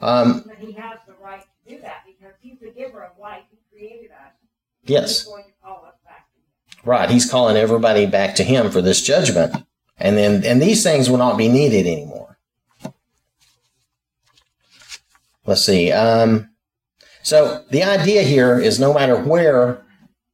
Um, 0.00 0.44
But 0.46 0.58
he 0.58 0.72
has 0.72 0.98
the 1.06 1.14
right 1.22 1.42
to 1.42 1.74
do 1.74 1.80
that 1.82 2.04
because 2.06 2.34
he's 2.40 2.58
the 2.60 2.70
giver 2.70 3.02
of 3.04 3.18
life. 3.18 3.42
He 3.50 3.58
created 3.70 4.10
us. 4.12 4.32
yes, 4.84 5.18
He's 5.20 5.28
going 5.28 5.44
to 5.44 5.50
call 5.62 5.84
us 5.86 5.94
back 6.04 6.28
to 6.32 6.88
right. 6.88 7.10
He's 7.10 7.30
calling 7.30 7.56
everybody 7.56 8.06
back 8.06 8.34
to 8.36 8.44
Him 8.44 8.70
for 8.70 8.80
this 8.80 9.02
judgment, 9.02 9.54
and 9.98 10.16
then 10.16 10.44
and 10.44 10.62
these 10.62 10.82
things 10.82 11.10
will 11.10 11.18
not 11.18 11.36
be 11.36 11.48
needed 11.48 11.86
anymore. 11.86 12.38
Let's 15.44 15.64
see. 15.64 15.90
Um, 15.92 16.50
so 17.28 17.62
the 17.70 17.82
idea 17.82 18.22
here 18.22 18.58
is 18.58 18.80
no 18.80 18.94
matter 18.94 19.16
where 19.20 19.84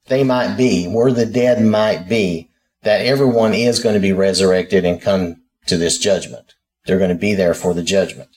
they 0.06 0.22
might 0.22 0.56
be, 0.56 0.86
where 0.86 1.12
the 1.12 1.26
dead 1.26 1.60
might 1.60 2.08
be, 2.08 2.50
that 2.82 3.04
everyone 3.04 3.52
is 3.52 3.80
going 3.80 3.94
to 3.94 4.00
be 4.00 4.12
resurrected 4.12 4.84
and 4.84 5.02
come 5.02 5.42
to 5.66 5.76
this 5.76 5.98
judgment. 5.98 6.54
They're 6.86 6.98
going 6.98 7.10
to 7.10 7.16
be 7.16 7.34
there 7.34 7.54
for 7.54 7.74
the 7.74 7.82
judgment. 7.82 8.28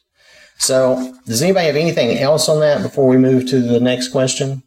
So, 0.57 1.13
does 1.27 1.43
anybody 1.43 1.67
have 1.67 1.75
anything 1.75 2.17
else 2.17 2.49
on 2.49 2.61
that 2.61 2.81
before 2.81 3.07
we 3.07 3.17
move 3.17 3.47
to 3.49 3.61
the 3.61 3.79
next 3.79 4.09
question? 4.09 4.63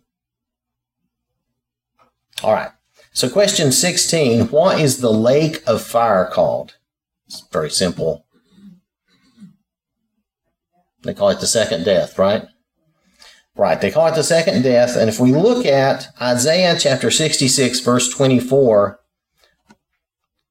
All 2.45 2.53
right. 2.53 2.71
So, 3.13 3.29
question 3.29 3.73
16 3.73 4.49
What 4.49 4.79
is 4.79 5.01
the 5.01 5.13
lake 5.13 5.65
of 5.67 5.83
fire 5.83 6.27
called? 6.27 6.77
It's 7.27 7.45
very 7.51 7.71
simple. 7.71 8.25
They 11.03 11.15
call 11.15 11.31
it 11.31 11.41
the 11.41 11.47
second 11.49 11.85
death, 11.85 12.19
right? 12.19 12.47
Right. 13.61 13.79
They 13.79 13.91
call 13.91 14.07
it 14.07 14.15
the 14.15 14.25
second 14.25 14.63
death. 14.63 14.97
And 14.97 15.11
if 15.11 15.21
we 15.21 15.33
look 15.33 15.67
at 15.67 16.09
Isaiah 16.19 16.79
chapter 16.81 17.11
66, 17.11 17.81
verse 17.81 18.09
24, 18.09 18.99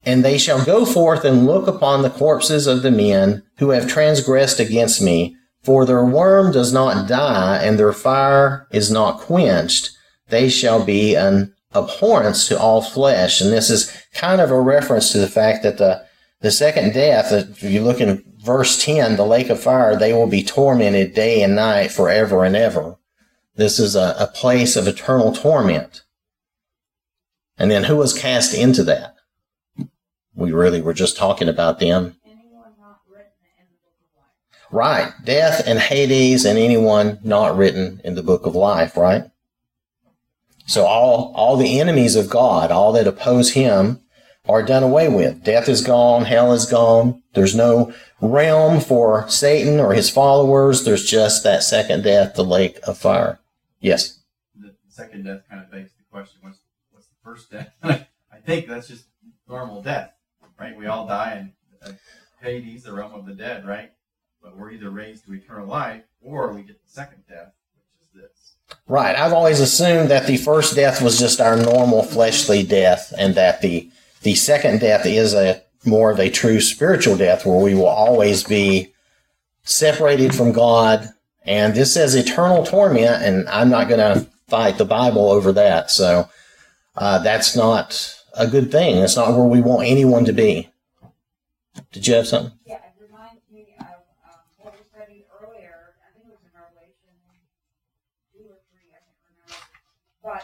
and 0.03 0.23
they 0.23 0.37
shall 0.37 0.63
go 0.63 0.85
forth 0.85 1.25
and 1.25 1.47
look 1.47 1.65
upon 1.65 2.03
the 2.03 2.11
corpses 2.11 2.67
of 2.67 2.83
the 2.83 2.91
men 2.91 3.41
who 3.57 3.71
have 3.71 3.87
transgressed 3.87 4.59
against 4.59 5.01
me, 5.01 5.35
for 5.63 5.87
their 5.87 6.05
worm 6.05 6.51
does 6.51 6.71
not 6.71 7.07
die, 7.07 7.59
and 7.63 7.79
their 7.79 7.93
fire 7.93 8.67
is 8.69 8.91
not 8.91 9.21
quenched. 9.21 9.89
They 10.27 10.47
shall 10.47 10.85
be 10.85 11.15
an 11.15 11.55
abhorrence 11.73 12.47
to 12.49 12.59
all 12.59 12.83
flesh. 12.83 13.41
And 13.41 13.51
this 13.51 13.71
is 13.71 13.91
kind 14.13 14.39
of 14.39 14.51
a 14.51 14.61
reference 14.61 15.11
to 15.13 15.17
the 15.17 15.27
fact 15.27 15.63
that 15.63 15.79
the, 15.79 16.05
the 16.41 16.51
second 16.51 16.93
death, 16.93 17.31
if 17.31 17.63
you 17.63 17.81
look 17.81 18.01
in 18.01 18.23
verse 18.45 18.85
10, 18.85 19.15
the 19.15 19.25
lake 19.25 19.49
of 19.49 19.59
fire, 19.59 19.97
they 19.97 20.13
will 20.13 20.27
be 20.27 20.43
tormented 20.43 21.15
day 21.15 21.41
and 21.41 21.55
night 21.55 21.91
forever 21.91 22.45
and 22.45 22.55
ever. 22.55 22.97
This 23.59 23.77
is 23.77 23.93
a, 23.93 24.15
a 24.17 24.27
place 24.27 24.77
of 24.77 24.87
eternal 24.87 25.33
torment. 25.33 26.03
And 27.57 27.69
then 27.69 27.83
who 27.83 27.97
was 27.97 28.17
cast 28.17 28.53
into 28.53 28.85
that? 28.85 29.15
We 30.33 30.53
really 30.53 30.81
were 30.81 30.93
just 30.93 31.17
talking 31.17 31.49
about 31.49 31.79
them. 31.79 32.15
Anyone 32.25 32.71
not 32.79 33.01
written 33.11 33.33
in 33.59 33.65
the 33.69 33.75
book 33.83 33.97
of 33.99 34.15
life. 34.15 34.63
Right. 34.71 35.11
Death 35.25 35.67
and 35.67 35.77
Hades 35.77 36.45
and 36.45 36.57
anyone 36.57 37.19
not 37.21 37.57
written 37.57 37.99
in 38.05 38.15
the 38.15 38.23
book 38.23 38.45
of 38.45 38.55
life, 38.55 38.95
right? 38.95 39.25
So 40.65 40.85
all, 40.85 41.33
all 41.35 41.57
the 41.57 41.81
enemies 41.81 42.15
of 42.15 42.29
God, 42.29 42.71
all 42.71 42.93
that 42.93 43.07
oppose 43.07 43.51
him 43.51 43.99
are 44.47 44.63
done 44.63 44.83
away 44.83 45.09
with. 45.09 45.43
Death 45.43 45.67
is 45.67 45.85
gone. 45.85 46.23
Hell 46.23 46.53
is 46.53 46.65
gone. 46.65 47.21
There's 47.33 47.55
no 47.55 47.93
realm 48.21 48.79
for 48.79 49.27
Satan 49.27 49.81
or 49.81 49.91
his 49.91 50.09
followers. 50.09 50.85
There's 50.85 51.03
just 51.03 51.43
that 51.43 51.61
second 51.61 52.05
death, 52.05 52.35
the 52.35 52.45
lake 52.45 52.79
of 52.87 52.97
fire. 52.97 53.41
Yes. 53.79 54.19
The 54.55 54.75
second 54.87 55.23
death 55.23 55.41
kind 55.49 55.63
of 55.63 55.71
begs 55.71 55.91
the 55.97 56.03
question: 56.11 56.39
What's 56.41 56.59
what's 56.91 57.07
the 57.07 57.15
first 57.23 57.51
death? 57.51 57.73
I 57.83 58.37
think 58.45 58.67
that's 58.67 58.87
just 58.87 59.05
normal 59.47 59.81
death, 59.81 60.13
right? 60.59 60.77
We 60.77 60.85
all 60.85 61.07
die 61.07 61.39
in 61.39 61.53
uh, 61.87 61.93
Hades, 62.41 62.83
the 62.83 62.93
realm 62.93 63.13
of 63.13 63.25
the 63.25 63.33
dead, 63.33 63.65
right? 63.65 63.91
But 64.41 64.57
we're 64.57 64.71
either 64.71 64.89
raised 64.89 65.25
to 65.25 65.33
eternal 65.33 65.67
life, 65.67 66.03
or 66.21 66.53
we 66.53 66.61
get 66.63 66.81
the 66.83 66.89
second 66.89 67.23
death, 67.27 67.53
which 67.75 68.07
is 68.07 68.21
this. 68.21 68.55
Right. 68.87 69.15
I've 69.15 69.33
always 69.33 69.59
assumed 69.59 70.09
that 70.09 70.27
the 70.27 70.37
first 70.37 70.75
death 70.75 71.01
was 71.01 71.19
just 71.19 71.41
our 71.41 71.55
normal 71.57 72.03
fleshly 72.03 72.63
death 72.63 73.13
and 73.17 73.35
that 73.35 73.61
the, 73.61 73.89
the 74.21 74.35
second 74.35 74.79
death 74.79 75.05
is 75.05 75.33
a 75.33 75.61
more 75.85 76.11
of 76.11 76.19
a 76.19 76.29
true 76.29 76.59
spiritual 76.59 77.17
death 77.17 77.45
where 77.45 77.63
we 77.63 77.73
will 77.73 77.87
always 77.87 78.43
be 78.43 78.93
separated 79.63 80.35
from 80.35 80.51
God. 80.51 81.09
And 81.43 81.73
this 81.73 81.93
says 81.93 82.15
eternal 82.15 82.65
torment, 82.65 83.23
and 83.23 83.47
I'm 83.49 83.69
not 83.69 83.87
going 83.87 83.99
to 83.99 84.27
fight 84.47 84.77
the 84.77 84.85
Bible 84.85 85.29
over 85.29 85.51
that. 85.53 85.89
So 85.89 86.29
uh, 86.95 87.19
that's 87.19 87.55
not 87.55 88.15
a 88.37 88.47
good 88.47 88.71
thing. 88.71 88.97
It's 88.97 89.15
not 89.15 89.35
where 89.35 89.47
we 89.47 89.61
want 89.61 89.87
anyone 89.87 90.25
to 90.25 90.33
be. 90.33 90.69
Did 91.91 92.07
you 92.07 92.15
have 92.15 92.27
something? 92.27 92.53
Yeah, 92.65 92.75
it 92.75 92.93
reminds 92.99 93.41
me 93.51 93.73
of 93.79 93.85
um, 94.25 94.41
what 94.59 94.75
we 94.75 94.83
studied 94.93 95.25
earlier. 95.41 95.95
I 96.03 96.11
think 96.13 96.27
it 96.27 96.35
was 96.35 96.43
in 96.43 96.51
Revelation 96.53 97.15
two 98.35 98.45
or 98.51 98.59
three, 98.69 98.91
I 98.91 98.99
can't 98.99 99.23
remember. 99.31 99.63
But 100.21 100.43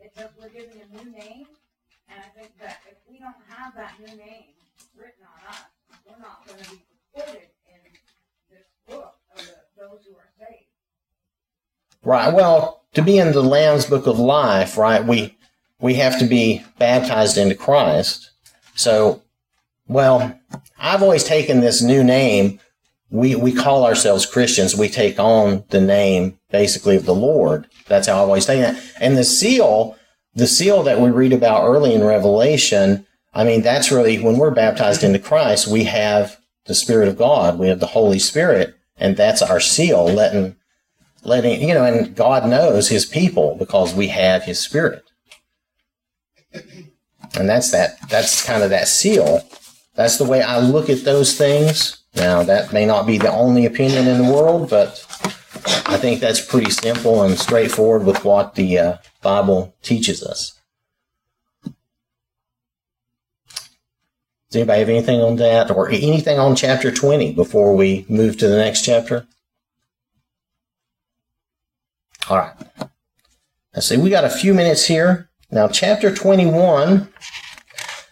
it 0.00 0.12
says 0.16 0.30
we're 0.36 0.50
given 0.50 0.76
a 0.82 0.88
new 0.92 1.12
name, 1.12 1.46
and 2.10 2.18
I 2.20 2.28
think 2.36 2.58
that 2.58 2.82
if 2.90 2.98
we 3.08 3.18
don't 3.18 3.38
have 3.48 3.74
that 3.76 3.96
new 4.00 4.12
name 4.18 4.52
written 4.98 5.24
on 5.24 5.40
us, 5.54 5.64
we're 6.04 6.20
not 6.20 6.44
going 6.46 6.58
to 6.58 6.70
be 6.70 6.82
recorded 7.14 7.48
in 7.70 7.80
this 8.50 8.66
book 8.88 9.14
of 9.32 9.40
the, 9.40 9.54
those 9.78 10.04
who 10.04 10.16
are 10.16 10.32
saved. 10.36 10.68
Right. 12.04 12.32
Well, 12.32 12.82
to 12.94 13.02
be 13.02 13.18
in 13.18 13.32
the 13.32 13.42
Lamb's 13.42 13.86
Book 13.86 14.06
of 14.06 14.18
Life, 14.18 14.76
right, 14.76 15.04
we 15.04 15.36
we 15.80 15.94
have 15.94 16.18
to 16.18 16.26
be 16.26 16.64
baptized 16.78 17.36
into 17.36 17.54
Christ. 17.54 18.30
So, 18.74 19.22
well, 19.88 20.38
I've 20.78 21.02
always 21.02 21.24
taken 21.24 21.60
this 21.60 21.82
new 21.82 22.04
name. 22.04 22.60
We 23.10 23.34
we 23.34 23.52
call 23.52 23.84
ourselves 23.84 24.26
Christians. 24.26 24.76
We 24.76 24.88
take 24.88 25.18
on 25.18 25.64
the 25.70 25.80
name 25.80 26.38
basically 26.50 26.96
of 26.96 27.06
the 27.06 27.14
Lord. 27.14 27.66
That's 27.88 28.06
how 28.06 28.14
I've 28.14 28.28
always 28.28 28.46
taken 28.46 28.76
it. 28.76 28.82
And 29.00 29.16
the 29.16 29.24
seal, 29.24 29.96
the 30.34 30.46
seal 30.46 30.82
that 30.82 31.00
we 31.00 31.10
read 31.10 31.32
about 31.32 31.64
early 31.64 31.94
in 31.94 32.04
Revelation, 32.04 33.06
I 33.32 33.44
mean, 33.44 33.62
that's 33.62 33.90
really 33.90 34.18
when 34.18 34.36
we're 34.36 34.50
baptized 34.50 35.02
into 35.02 35.18
Christ, 35.18 35.68
we 35.68 35.84
have 35.84 36.38
the 36.66 36.74
Spirit 36.74 37.08
of 37.08 37.16
God. 37.16 37.58
We 37.58 37.68
have 37.68 37.80
the 37.80 37.86
Holy 37.86 38.18
Spirit, 38.18 38.74
and 38.96 39.16
that's 39.16 39.42
our 39.42 39.60
seal, 39.60 40.04
letting 40.04 40.56
letting 41.24 41.66
you 41.66 41.74
know 41.74 41.84
and 41.84 42.14
god 42.14 42.48
knows 42.48 42.88
his 42.88 43.06
people 43.06 43.56
because 43.58 43.94
we 43.94 44.08
have 44.08 44.42
his 44.42 44.60
spirit. 44.60 45.02
And 47.36 47.48
that's 47.48 47.70
that 47.72 47.96
that's 48.08 48.44
kind 48.44 48.62
of 48.62 48.70
that 48.70 48.88
seal. 48.88 49.42
That's 49.94 50.18
the 50.18 50.24
way 50.24 50.42
i 50.42 50.58
look 50.58 50.88
at 50.88 51.04
those 51.04 51.36
things. 51.36 52.02
Now 52.14 52.42
that 52.42 52.72
may 52.72 52.86
not 52.86 53.06
be 53.06 53.18
the 53.18 53.32
only 53.32 53.66
opinion 53.66 54.06
in 54.06 54.18
the 54.18 54.32
world 54.32 54.70
but 54.70 55.04
i 55.86 55.96
think 55.96 56.20
that's 56.20 56.44
pretty 56.44 56.70
simple 56.70 57.22
and 57.22 57.38
straightforward 57.38 58.04
with 58.04 58.24
what 58.24 58.54
the 58.54 58.78
uh, 58.78 58.96
bible 59.22 59.74
teaches 59.82 60.22
us. 60.22 60.60
Does 64.54 64.60
anybody 64.60 64.80
have 64.80 64.88
anything 64.88 65.20
on 65.20 65.36
that 65.36 65.70
or 65.72 65.88
anything 65.88 66.38
on 66.38 66.54
chapter 66.54 66.92
20 66.92 67.32
before 67.32 67.74
we 67.74 68.06
move 68.08 68.38
to 68.38 68.46
the 68.46 68.56
next 68.56 68.84
chapter 68.84 69.26
all 72.28 72.38
right. 72.38 72.54
Let's 73.74 73.88
see, 73.88 73.96
we 73.96 74.10
got 74.10 74.24
a 74.24 74.30
few 74.30 74.54
minutes 74.54 74.86
here. 74.86 75.30
Now, 75.50 75.68
chapter 75.68 76.14
21. 76.14 77.08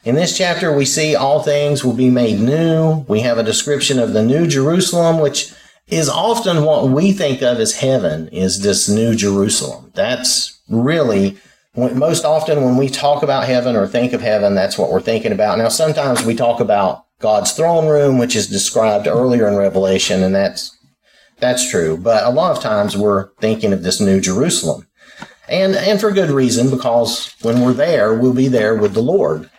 In 0.04 0.16
this 0.16 0.36
chapter, 0.36 0.76
we 0.76 0.84
see 0.84 1.14
all 1.14 1.42
things 1.42 1.84
will 1.84 1.92
be 1.92 2.10
made 2.10 2.40
new. 2.40 3.04
We 3.08 3.20
have 3.20 3.38
a 3.38 3.44
description 3.44 4.00
of 4.00 4.12
the 4.12 4.22
new 4.22 4.48
Jerusalem, 4.48 5.20
which 5.20 5.52
is 5.86 6.08
often 6.08 6.64
what 6.64 6.88
we 6.88 7.12
think 7.12 7.42
of 7.42 7.58
as 7.58 7.76
heaven, 7.76 8.28
is 8.28 8.62
this 8.62 8.88
new 8.88 9.14
Jerusalem. 9.14 9.92
That's 9.94 10.60
really, 10.68 11.38
most 11.76 12.24
often 12.24 12.64
when 12.64 12.76
we 12.76 12.88
talk 12.88 13.22
about 13.22 13.44
heaven 13.44 13.76
or 13.76 13.86
think 13.86 14.12
of 14.12 14.20
heaven, 14.20 14.56
that's 14.56 14.76
what 14.76 14.90
we're 14.90 15.00
thinking 15.00 15.32
about. 15.32 15.58
Now, 15.58 15.68
sometimes 15.68 16.24
we 16.24 16.34
talk 16.34 16.58
about 16.58 17.06
God's 17.20 17.52
throne 17.52 17.86
room, 17.86 18.18
which 18.18 18.34
is 18.34 18.48
described 18.48 19.06
earlier 19.06 19.46
in 19.46 19.56
Revelation, 19.56 20.24
and 20.24 20.34
that's 20.34 20.76
that's 21.42 21.68
true. 21.68 21.96
But 21.98 22.24
a 22.24 22.30
lot 22.30 22.56
of 22.56 22.62
times 22.62 22.96
we're 22.96 23.30
thinking 23.40 23.72
of 23.72 23.82
this 23.82 24.00
new 24.00 24.20
Jerusalem. 24.20 24.86
And, 25.48 25.74
and 25.74 26.00
for 26.00 26.12
good 26.12 26.30
reason, 26.30 26.70
because 26.70 27.34
when 27.42 27.60
we're 27.60 27.72
there, 27.72 28.14
we'll 28.14 28.32
be 28.32 28.46
there 28.46 28.76
with 28.76 28.94
the 28.94 29.02
Lord. 29.02 29.50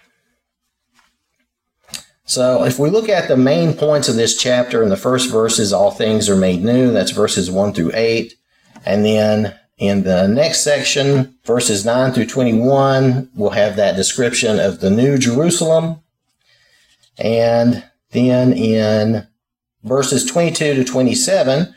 So 2.24 2.64
if 2.64 2.80
we 2.80 2.90
look 2.90 3.10
at 3.10 3.28
the 3.28 3.36
main 3.36 3.74
points 3.74 4.08
of 4.08 4.16
this 4.16 4.38
chapter 4.38 4.82
in 4.82 4.90
the 4.90 4.98
first 4.98 5.30
verses, 5.30 5.74
all 5.74 5.92
things 5.92 6.30
are 6.30 6.38
made 6.38 6.64
new. 6.64 6.92
That's 6.92 7.12
verses 7.12 7.52
1 7.52 7.74
through 7.74 7.92
8. 7.94 8.34
And 8.86 9.04
then 9.04 9.54
in 9.78 10.04
the 10.04 10.26
next 10.28 10.64
section, 10.64 11.38
verses 11.44 11.86
9 11.86 12.14
through 12.14 12.28
21, 12.28 13.30
we'll 13.36 13.50
have 13.50 13.76
that 13.76 13.98
description 13.98 14.58
of 14.58 14.80
the 14.80 14.90
new 14.90 15.18
Jerusalem. 15.18 16.00
And 17.18 17.84
then 18.12 18.54
in 18.54 19.28
verses 19.84 20.26
22 20.26 20.76
to 20.76 20.84
27, 20.84 21.74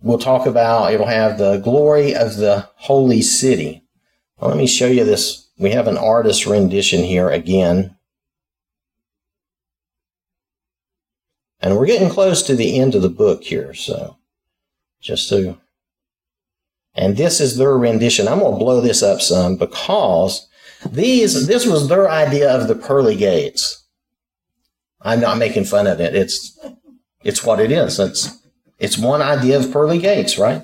we'll 0.00 0.18
talk 0.18 0.46
about, 0.46 0.92
it'll 0.92 1.06
have 1.06 1.38
the 1.38 1.58
glory 1.58 2.14
of 2.14 2.36
the 2.36 2.68
holy 2.76 3.22
city. 3.22 3.84
Well, 4.38 4.50
let 4.50 4.58
me 4.58 4.66
show 4.66 4.86
you 4.86 5.04
this 5.04 5.48
we 5.58 5.70
have 5.70 5.86
an 5.86 5.98
artist 5.98 6.46
rendition 6.46 7.04
here 7.04 7.30
again. 7.30 7.96
And 11.60 11.76
we're 11.76 11.86
getting 11.86 12.08
close 12.08 12.42
to 12.42 12.56
the 12.56 12.80
end 12.80 12.96
of 12.96 13.02
the 13.02 13.08
book 13.08 13.44
here, 13.44 13.72
so 13.72 14.16
just 15.00 15.28
so. 15.28 15.58
And 16.94 17.16
this 17.16 17.40
is 17.40 17.56
their 17.56 17.78
rendition. 17.78 18.26
I'm 18.26 18.40
going 18.40 18.52
to 18.52 18.58
blow 18.58 18.80
this 18.80 19.02
up 19.02 19.20
some 19.20 19.56
because 19.56 20.48
these, 20.84 21.46
this 21.46 21.64
was 21.64 21.88
their 21.88 22.10
idea 22.10 22.50
of 22.50 22.66
the 22.66 22.74
pearly 22.74 23.14
gates. 23.14 23.84
I'm 25.00 25.20
not 25.20 25.38
making 25.38 25.64
fun 25.64 25.86
of 25.86 26.00
it. 26.00 26.16
It's, 26.16 26.58
it's 27.24 27.44
what 27.44 27.60
it 27.60 27.70
is. 27.70 27.98
It's, 27.98 28.38
it's 28.78 28.98
one 28.98 29.22
idea 29.22 29.58
of 29.58 29.72
pearly 29.72 29.98
gates, 29.98 30.38
right? 30.38 30.62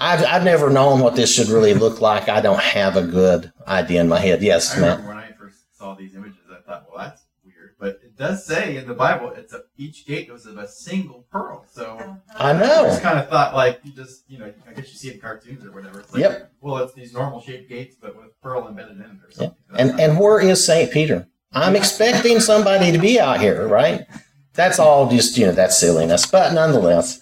I've, 0.00 0.24
I've 0.24 0.44
never 0.44 0.70
known 0.70 1.00
what 1.00 1.16
this 1.16 1.34
should 1.34 1.48
really 1.48 1.74
look 1.74 2.00
like. 2.00 2.28
I 2.28 2.40
don't 2.40 2.60
have 2.60 2.96
a 2.96 3.02
good 3.02 3.52
idea 3.66 4.00
in 4.00 4.08
my 4.08 4.18
head. 4.18 4.42
Yes, 4.42 4.76
I 4.76 4.80
Matt. 4.80 5.04
when 5.04 5.18
I 5.18 5.32
first 5.32 5.76
saw 5.76 5.94
these 5.94 6.14
images, 6.14 6.38
I 6.50 6.62
thought, 6.62 6.86
well, 6.88 7.04
that's 7.04 7.22
weird. 7.44 7.74
But 7.78 8.00
it 8.02 8.16
does 8.16 8.46
say 8.46 8.76
in 8.76 8.86
the 8.86 8.94
Bible, 8.94 9.32
it's 9.36 9.52
a, 9.52 9.62
each 9.76 10.06
gate 10.06 10.32
was 10.32 10.46
of 10.46 10.56
a 10.56 10.66
single 10.66 11.26
pearl. 11.30 11.66
So 11.70 12.16
I 12.34 12.52
know. 12.54 12.84
I 12.86 12.88
just 12.88 13.02
kind 13.02 13.18
of 13.18 13.28
thought, 13.28 13.54
like, 13.54 13.80
you 13.82 13.92
just, 13.92 14.24
you 14.28 14.38
know, 14.38 14.50
I 14.66 14.72
guess 14.72 14.90
you 14.90 14.96
see 14.96 15.08
it 15.08 15.14
in 15.16 15.20
cartoons 15.20 15.64
or 15.66 15.72
whatever. 15.72 16.00
It's 16.00 16.12
like, 16.12 16.22
Yep. 16.22 16.52
Well, 16.62 16.78
it's 16.78 16.94
these 16.94 17.12
normal 17.12 17.42
shaped 17.42 17.68
gates, 17.68 17.96
but 18.00 18.16
with 18.16 18.40
pearl 18.42 18.68
embedded 18.68 18.96
in 18.96 19.02
it 19.02 19.10
or 19.22 19.30
something. 19.30 19.56
That's 19.70 19.82
And 19.82 20.00
and 20.00 20.18
where 20.18 20.40
is 20.40 20.64
Saint 20.64 20.92
Peter? 20.92 21.26
I'm 21.52 21.74
expecting 21.76 22.38
somebody 22.40 22.92
to 22.92 22.98
be 22.98 23.18
out 23.18 23.40
here, 23.40 23.66
right? 23.66 24.06
That's 24.54 24.78
all 24.78 25.08
just 25.08 25.36
you 25.38 25.46
know 25.46 25.52
that's 25.52 25.78
silliness, 25.78 26.26
but 26.26 26.52
nonetheless, 26.52 27.20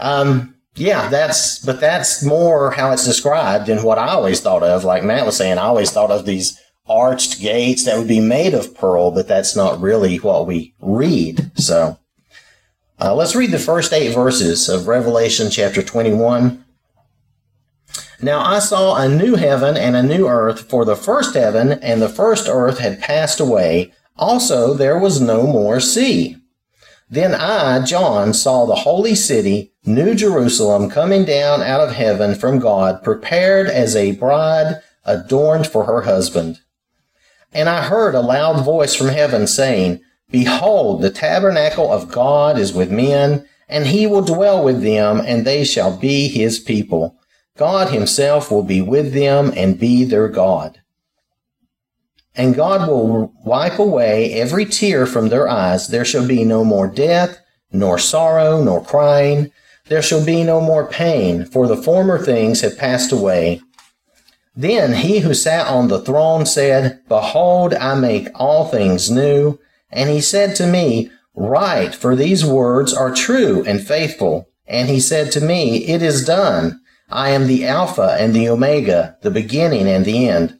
um, 0.00 0.54
yeah, 0.74 1.08
that's 1.08 1.58
but 1.64 1.80
that's 1.80 2.24
more 2.24 2.70
how 2.70 2.92
it's 2.92 3.04
described 3.04 3.66
than 3.66 3.82
what 3.82 3.98
I 3.98 4.08
always 4.08 4.40
thought 4.40 4.62
of. 4.62 4.84
Like 4.84 5.04
Matt 5.04 5.26
was 5.26 5.36
saying, 5.36 5.58
I 5.58 5.62
always 5.62 5.90
thought 5.90 6.10
of 6.10 6.24
these 6.24 6.58
arched 6.86 7.40
gates 7.40 7.84
that 7.84 7.98
would 7.98 8.08
be 8.08 8.20
made 8.20 8.54
of 8.54 8.74
pearl, 8.74 9.10
but 9.10 9.28
that's 9.28 9.54
not 9.54 9.80
really 9.80 10.16
what 10.16 10.46
we 10.46 10.74
read. 10.80 11.50
So. 11.58 11.98
Uh, 13.02 13.14
let's 13.14 13.34
read 13.34 13.50
the 13.50 13.58
first 13.58 13.94
eight 13.94 14.12
verses 14.12 14.68
of 14.68 14.86
Revelation 14.86 15.48
chapter 15.50 15.82
21. 15.82 16.62
Now 18.20 18.44
I 18.44 18.58
saw 18.58 18.96
a 18.96 19.08
new 19.08 19.36
heaven 19.36 19.76
and 19.76 19.96
a 19.96 20.02
new 20.02 20.28
earth, 20.28 20.68
for 20.68 20.84
the 20.84 20.96
first 20.96 21.34
heaven 21.34 21.72
and 21.72 22.02
the 22.02 22.10
first 22.10 22.46
earth 22.48 22.78
had 22.78 23.00
passed 23.00 23.40
away. 23.40 23.92
Also 24.16 24.74
there 24.74 24.98
was 24.98 25.20
no 25.20 25.46
more 25.46 25.80
sea. 25.80 26.36
Then 27.12 27.34
I, 27.34 27.84
John, 27.84 28.32
saw 28.32 28.66
the 28.66 28.76
holy 28.76 29.16
city, 29.16 29.72
New 29.84 30.14
Jerusalem, 30.14 30.88
coming 30.88 31.24
down 31.24 31.60
out 31.60 31.80
of 31.80 31.96
heaven 31.96 32.36
from 32.36 32.60
God, 32.60 33.02
prepared 33.02 33.66
as 33.66 33.96
a 33.96 34.12
bride 34.12 34.80
adorned 35.04 35.66
for 35.66 35.84
her 35.84 36.02
husband. 36.02 36.60
And 37.52 37.68
I 37.68 37.82
heard 37.82 38.14
a 38.14 38.20
loud 38.20 38.64
voice 38.64 38.94
from 38.94 39.08
heaven 39.08 39.48
saying, 39.48 40.00
Behold, 40.30 41.02
the 41.02 41.10
tabernacle 41.10 41.92
of 41.92 42.12
God 42.12 42.56
is 42.56 42.72
with 42.72 42.92
men, 42.92 43.44
and 43.68 43.88
he 43.88 44.06
will 44.06 44.22
dwell 44.22 44.62
with 44.62 44.80
them, 44.82 45.20
and 45.24 45.44
they 45.44 45.64
shall 45.64 45.96
be 45.96 46.28
his 46.28 46.60
people. 46.60 47.16
God 47.56 47.92
himself 47.92 48.52
will 48.52 48.62
be 48.62 48.80
with 48.80 49.12
them 49.12 49.52
and 49.56 49.80
be 49.80 50.04
their 50.04 50.28
God. 50.28 50.80
And 52.40 52.54
God 52.54 52.88
will 52.88 53.34
wipe 53.44 53.78
away 53.78 54.32
every 54.32 54.64
tear 54.64 55.04
from 55.04 55.28
their 55.28 55.46
eyes. 55.46 55.88
There 55.88 56.06
shall 56.06 56.26
be 56.26 56.42
no 56.42 56.64
more 56.64 56.86
death, 56.86 57.38
nor 57.70 57.98
sorrow, 57.98 58.64
nor 58.64 58.82
crying. 58.82 59.52
There 59.88 60.00
shall 60.00 60.24
be 60.24 60.42
no 60.42 60.58
more 60.58 60.86
pain, 60.86 61.44
for 61.44 61.66
the 61.66 61.76
former 61.76 62.18
things 62.18 62.62
have 62.62 62.78
passed 62.78 63.12
away. 63.12 63.60
Then 64.56 64.94
he 64.94 65.18
who 65.18 65.34
sat 65.34 65.66
on 65.66 65.88
the 65.88 66.00
throne 66.00 66.46
said, 66.46 67.02
Behold, 67.08 67.74
I 67.74 67.94
make 67.94 68.28
all 68.34 68.68
things 68.68 69.10
new. 69.10 69.58
And 69.90 70.08
he 70.08 70.22
said 70.22 70.56
to 70.56 70.66
me, 70.66 71.10
Write, 71.34 71.94
for 71.94 72.16
these 72.16 72.42
words 72.42 72.94
are 72.94 73.14
true 73.14 73.62
and 73.66 73.86
faithful. 73.86 74.48
And 74.66 74.88
he 74.88 74.98
said 74.98 75.30
to 75.32 75.42
me, 75.42 75.84
It 75.84 76.00
is 76.00 76.24
done. 76.24 76.80
I 77.10 77.30
am 77.30 77.48
the 77.48 77.66
Alpha 77.66 78.16
and 78.18 78.32
the 78.32 78.48
Omega, 78.48 79.18
the 79.20 79.30
beginning 79.30 79.86
and 79.86 80.06
the 80.06 80.26
end. 80.26 80.58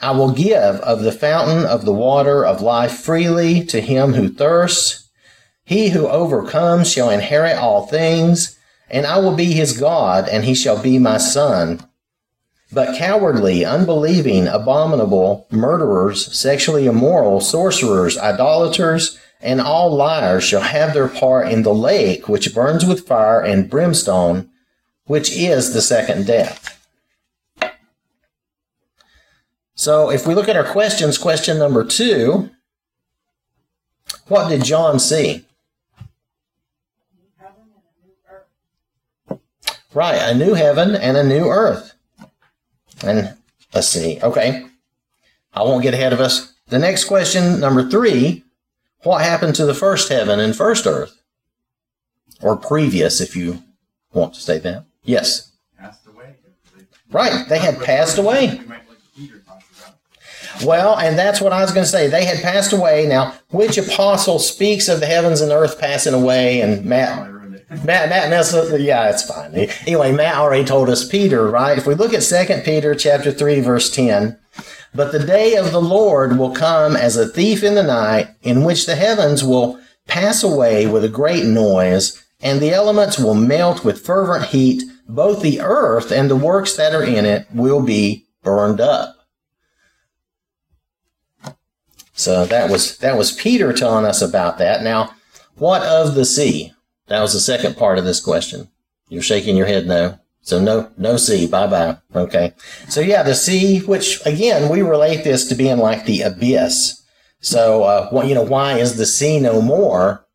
I 0.00 0.12
will 0.12 0.30
give 0.32 0.54
of 0.54 1.02
the 1.02 1.12
fountain 1.12 1.64
of 1.64 1.84
the 1.84 1.92
water 1.92 2.44
of 2.44 2.62
life 2.62 2.92
freely 2.92 3.64
to 3.66 3.80
him 3.80 4.14
who 4.14 4.28
thirsts. 4.28 5.08
He 5.64 5.90
who 5.90 6.08
overcomes 6.08 6.90
shall 6.90 7.10
inherit 7.10 7.56
all 7.58 7.86
things, 7.86 8.58
and 8.88 9.06
I 9.06 9.18
will 9.18 9.34
be 9.34 9.52
his 9.52 9.78
God, 9.78 10.28
and 10.28 10.44
he 10.44 10.54
shall 10.54 10.80
be 10.80 10.98
my 10.98 11.18
son. 11.18 11.84
But 12.72 12.96
cowardly, 12.96 13.64
unbelieving, 13.64 14.46
abominable, 14.46 15.46
murderers, 15.50 16.38
sexually 16.38 16.86
immoral, 16.86 17.40
sorcerers, 17.40 18.16
idolaters, 18.16 19.18
and 19.40 19.60
all 19.60 19.94
liars 19.94 20.44
shall 20.44 20.60
have 20.60 20.94
their 20.94 21.08
part 21.08 21.48
in 21.48 21.62
the 21.62 21.74
lake 21.74 22.28
which 22.28 22.54
burns 22.54 22.84
with 22.84 23.06
fire 23.06 23.40
and 23.40 23.70
brimstone, 23.70 24.50
which 25.06 25.34
is 25.36 25.72
the 25.72 25.82
second 25.82 26.26
death. 26.26 26.77
So 29.78 30.10
if 30.10 30.26
we 30.26 30.34
look 30.34 30.48
at 30.48 30.56
our 30.56 30.64
questions, 30.64 31.16
question 31.18 31.56
number 31.56 31.84
two, 31.84 32.50
what 34.26 34.48
did 34.48 34.64
John 34.64 34.98
see? 34.98 35.44
New 37.14 37.28
heaven 37.38 37.62
and 37.76 37.84
a 37.86 38.04
new 38.04 38.14
earth. 38.28 39.40
Right, 39.94 40.16
a 40.16 40.34
new 40.34 40.54
heaven 40.54 40.96
and 40.96 41.16
a 41.16 41.22
new 41.22 41.46
earth. 41.46 41.94
And 43.04 43.36
let's 43.72 43.86
see. 43.86 44.18
Okay. 44.20 44.66
I 45.52 45.62
won't 45.62 45.84
get 45.84 45.94
ahead 45.94 46.12
of 46.12 46.18
us. 46.18 46.54
The 46.66 46.80
next 46.80 47.04
question, 47.04 47.60
number 47.60 47.88
three, 47.88 48.42
what 49.04 49.22
happened 49.22 49.54
to 49.54 49.64
the 49.64 49.74
first 49.74 50.08
heaven 50.08 50.40
and 50.40 50.56
first 50.56 50.88
earth? 50.88 51.22
Or 52.42 52.56
previous, 52.56 53.20
if 53.20 53.36
you 53.36 53.62
want 54.12 54.34
to 54.34 54.40
say 54.40 54.58
that. 54.58 54.86
Yes. 55.04 55.52
passed 55.78 56.04
away. 56.08 56.34
Right, 57.12 57.48
they 57.48 57.60
had 57.60 57.80
passed 57.80 58.18
away. 58.18 58.58
We 58.58 58.66
might 58.66 58.88
look 58.88 58.98
Peter 59.18 59.40
talks 59.40 59.64
about. 59.80 59.96
Well, 60.64 60.98
and 60.98 61.18
that's 61.18 61.40
what 61.40 61.52
I 61.52 61.62
was 61.62 61.72
going 61.72 61.84
to 61.84 61.90
say. 61.90 62.08
They 62.08 62.24
had 62.24 62.42
passed 62.42 62.72
away. 62.72 63.06
Now, 63.06 63.34
which 63.50 63.78
apostle 63.78 64.38
speaks 64.38 64.88
of 64.88 65.00
the 65.00 65.06
heavens 65.06 65.40
and 65.40 65.52
earth 65.52 65.78
passing 65.78 66.14
away? 66.14 66.60
And 66.60 66.84
Matt. 66.84 67.30
Matt, 67.84 68.08
Matt, 68.08 68.30
Matt, 68.30 68.80
yeah, 68.80 69.10
it's 69.10 69.24
fine. 69.24 69.54
Anyway, 69.86 70.10
Matt 70.12 70.36
already 70.36 70.64
told 70.64 70.88
us 70.88 71.06
Peter, 71.06 71.48
right? 71.48 71.76
If 71.76 71.86
we 71.86 71.94
look 71.94 72.14
at 72.14 72.22
2 72.22 72.62
Peter 72.64 72.94
chapter 72.94 73.30
3, 73.30 73.60
verse 73.60 73.90
10, 73.90 74.38
but 74.94 75.12
the 75.12 75.18
day 75.18 75.54
of 75.54 75.70
the 75.70 75.80
Lord 75.80 76.38
will 76.38 76.52
come 76.52 76.96
as 76.96 77.16
a 77.16 77.28
thief 77.28 77.62
in 77.62 77.74
the 77.74 77.82
night, 77.82 78.28
in 78.42 78.64
which 78.64 78.86
the 78.86 78.96
heavens 78.96 79.44
will 79.44 79.78
pass 80.06 80.42
away 80.42 80.86
with 80.86 81.04
a 81.04 81.10
great 81.10 81.44
noise, 81.44 82.24
and 82.40 82.58
the 82.60 82.70
elements 82.70 83.18
will 83.18 83.34
melt 83.34 83.84
with 83.84 84.04
fervent 84.04 84.46
heat. 84.46 84.82
Both 85.06 85.42
the 85.42 85.60
earth 85.60 86.10
and 86.10 86.30
the 86.30 86.36
works 86.36 86.74
that 86.76 86.94
are 86.94 87.04
in 87.04 87.26
it 87.26 87.46
will 87.52 87.82
be 87.82 88.26
burned 88.42 88.80
up. 88.80 89.17
So 92.18 92.44
that 92.46 92.68
was 92.68 92.98
that 92.98 93.16
was 93.16 93.30
Peter 93.30 93.72
telling 93.72 94.04
us 94.04 94.20
about 94.20 94.58
that. 94.58 94.82
Now, 94.82 95.14
what 95.54 95.82
of 95.82 96.16
the 96.16 96.24
sea? 96.24 96.72
That 97.06 97.20
was 97.20 97.32
the 97.32 97.40
second 97.40 97.76
part 97.76 97.96
of 97.96 98.04
this 98.04 98.20
question. 98.20 98.68
You're 99.08 99.22
shaking 99.22 99.56
your 99.56 99.66
head 99.66 99.86
no. 99.86 100.18
So 100.42 100.60
no, 100.60 100.90
no 100.96 101.16
sea. 101.16 101.46
Bye 101.46 101.68
bye. 101.68 101.98
Okay. 102.14 102.54
So 102.88 103.00
yeah, 103.00 103.22
the 103.22 103.36
sea, 103.36 103.78
which 103.78 104.24
again, 104.26 104.68
we 104.68 104.82
relate 104.82 105.22
this 105.22 105.46
to 105.48 105.54
being 105.54 105.78
like 105.78 106.06
the 106.06 106.22
abyss. 106.22 106.98
So, 107.40 107.84
uh, 107.84 108.08
what, 108.10 108.26
you 108.26 108.34
know, 108.34 108.42
why 108.42 108.78
is 108.78 108.96
the 108.96 109.06
sea 109.06 109.38
no 109.38 109.62
more? 109.62 110.26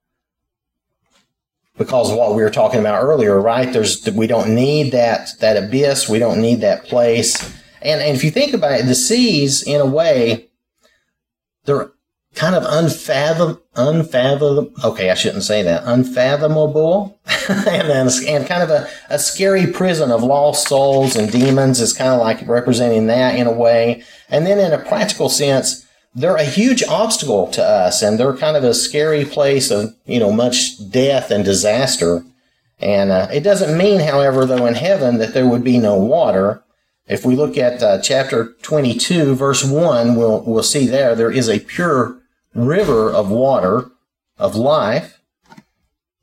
Because 1.78 2.10
of 2.10 2.18
what 2.18 2.34
we 2.34 2.42
were 2.42 2.50
talking 2.50 2.80
about 2.80 3.04
earlier, 3.04 3.42
right? 3.42 3.74
There's, 3.74 4.08
we 4.10 4.26
don't 4.26 4.56
need 4.56 4.94
that, 4.94 5.32
that 5.42 5.62
abyss. 5.62 6.08
We 6.08 6.20
don't 6.20 6.42
need 6.42 6.62
that 6.62 6.86
place. 6.86 7.44
And, 7.82 8.00
and 8.00 8.16
if 8.16 8.24
you 8.24 8.32
think 8.32 8.54
about 8.54 8.80
it, 8.80 8.86
the 8.86 8.96
seas, 8.96 9.64
in 9.64 9.82
a 9.82 9.86
way, 9.86 10.48
they're 11.66 11.92
kind 12.36 12.56
of 12.56 12.64
unfathom, 12.64 13.60
unfathom. 13.76 14.84
Okay, 14.84 15.10
I 15.10 15.14
shouldn't 15.14 15.44
say 15.44 15.62
that. 15.64 15.84
Unfathomable, 15.86 17.20
and 17.50 17.90
then 17.90 18.10
and 18.28 18.48
kind 18.48 18.64
of 18.64 18.70
a, 18.70 18.90
a 19.10 19.20
scary 19.20 19.68
prison 19.68 20.12
of 20.12 20.24
lost 20.24 20.68
souls 20.68 21.16
and 21.16 21.32
demons 21.32 21.80
is 21.80 21.94
kind 21.94 22.12
of 22.12 22.20
like 22.20 22.48
representing 22.48 23.08
that 23.08 23.36
in 23.36 23.48
a 23.48 23.52
way. 23.52 24.04
And 24.30 24.46
then 24.46 24.60
in 24.60 24.78
a 24.78 24.84
practical 24.84 25.30
sense, 25.30 25.86
they're 26.16 26.36
a 26.36 26.44
huge 26.44 26.84
obstacle 26.84 27.48
to 27.52 27.64
us, 27.64 28.02
and 28.02 28.20
they're 28.20 28.36
kind 28.36 28.58
of 28.58 28.64
a 28.64 28.74
scary 28.74 29.26
place 29.26 29.72
of 29.72 29.96
you 30.06 30.20
know 30.20 30.32
much 30.32 30.90
death 30.90 31.32
and 31.32 31.46
disaster. 31.46 32.24
And 32.80 33.12
uh, 33.12 33.28
it 33.32 33.42
doesn't 33.42 33.78
mean, 33.78 34.02
however, 34.02 34.46
though 34.46 34.66
in 34.66 34.74
heaven 34.74 35.18
that 35.20 35.34
there 35.34 35.48
would 35.48 35.64
be 35.64 35.78
no 35.78 35.96
water. 35.96 36.64
If 37.08 37.26
we 37.26 37.36
look 37.36 37.58
at 37.58 37.84
uh, 37.84 38.02
chapter 38.02 38.54
22, 38.62 39.36
verse 39.36 39.64
1, 39.64 40.16
we'll, 40.16 40.42
we'll 40.42 40.64
see 40.64 40.88
there, 40.88 41.16
there 41.16 41.32
is 41.32 41.50
a 41.50 41.60
pure 41.60 42.20
river 42.56 43.12
of 43.12 43.30
water 43.30 43.92
of 44.38 44.56
life. 44.56 45.20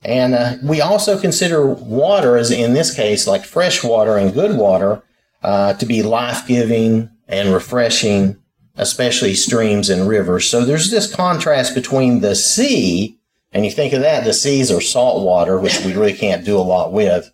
And 0.03 0.35
uh, 0.35 0.55
we 0.62 0.81
also 0.81 1.20
consider 1.20 1.66
water, 1.66 2.37
as 2.37 2.51
in 2.51 2.72
this 2.72 2.95
case, 2.95 3.26
like 3.26 3.45
fresh 3.45 3.85
water 3.85 4.16
and 4.16 4.33
good 4.33 4.57
water, 4.57 5.03
uh, 5.43 5.74
to 5.74 5.85
be 5.85 6.03
life 6.03 6.47
giving 6.47 7.11
and 7.28 7.53
refreshing 7.53 8.41
especially 8.76 9.35
streams 9.35 9.91
and 9.91 10.09
rivers. 10.09 10.49
So 10.49 10.64
there's 10.64 10.91
this 10.91 11.14
contrast 11.14 11.74
between 11.74 12.20
the 12.20 12.35
sea, 12.35 13.18
and 13.53 13.64
you 13.64 13.70
think 13.70 13.93
of 13.93 14.01
that, 14.01 14.24
the 14.24 14.33
seas 14.33 14.70
are 14.70 14.81
salt 14.81 15.24
water, 15.24 15.59
which 15.59 15.85
we 15.85 15.93
really 15.93 16.14
can't 16.14 16.45
do 16.45 16.57
a 16.57 16.61
lot 16.62 16.93
with. 16.93 17.31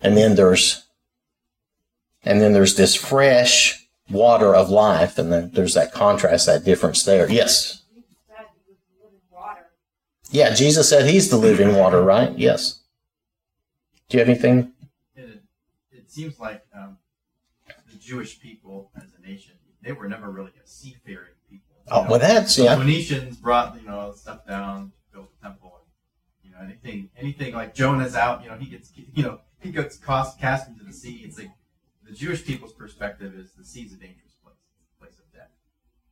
And 0.00 0.16
then 0.16 0.36
there's, 0.36 0.83
and 2.24 2.40
then 2.40 2.52
there's 2.52 2.76
this 2.76 2.94
fresh 2.94 3.86
water 4.10 4.54
of 4.54 4.70
life, 4.70 5.18
and 5.18 5.32
then 5.32 5.50
there's 5.52 5.74
that 5.74 5.92
contrast, 5.92 6.46
that 6.46 6.64
difference 6.64 7.04
there. 7.04 7.30
Yes. 7.30 7.82
Jesus 7.90 8.14
said 8.26 8.46
he 8.66 8.70
was 8.70 8.78
the 8.88 9.04
living 9.04 9.20
water. 9.30 9.66
Yeah, 10.30 10.54
Jesus 10.54 10.88
said 10.88 11.06
he's 11.06 11.30
the 11.30 11.36
living 11.36 11.74
water, 11.76 12.02
right? 12.02 12.36
Yes. 12.38 12.80
Do 14.08 14.16
you 14.16 14.20
have 14.20 14.28
anything? 14.28 14.72
It, 15.16 15.42
it 15.92 16.10
seems 16.10 16.38
like 16.38 16.64
um, 16.74 16.98
the 17.90 17.96
Jewish 17.98 18.40
people 18.40 18.90
as 18.96 19.10
a 19.18 19.26
nation, 19.26 19.54
they 19.82 19.92
were 19.92 20.08
never 20.08 20.30
really 20.30 20.52
a 20.62 20.66
seafaring 20.66 21.32
people. 21.50 21.76
Oh, 21.90 22.04
know. 22.04 22.10
well, 22.10 22.18
that's, 22.18 22.56
The 22.56 22.64
yeah. 22.64 22.76
Phoenicians 22.76 23.36
brought 23.36 23.80
you 23.80 23.86
know 23.86 24.12
stuff 24.16 24.46
down, 24.46 24.92
to 24.92 25.12
build 25.12 25.28
the 25.40 25.48
temple, 25.48 25.80
and 26.42 26.50
you 26.50 26.56
know 26.56 26.64
anything 26.64 27.10
anything 27.16 27.54
like 27.54 27.74
Jonah's 27.74 28.14
out. 28.14 28.42
You 28.42 28.50
know 28.50 28.56
he 28.56 28.66
gets 28.66 28.92
you 29.14 29.22
know 29.22 29.40
he 29.60 29.70
gets 29.70 29.96
cast 29.96 30.38
cast 30.38 30.68
into 30.68 30.84
the 30.84 30.92
sea. 30.92 31.22
It's 31.24 31.38
like 31.38 31.50
the 32.06 32.14
Jewish 32.14 32.44
people's 32.44 32.72
perspective 32.72 33.34
is 33.34 33.52
the 33.52 33.64
sea 33.64 33.82
is 33.82 33.92
a 33.92 33.96
dangerous 33.96 34.34
place, 34.42 34.56
place 34.98 35.18
of 35.18 35.32
death. 35.32 35.50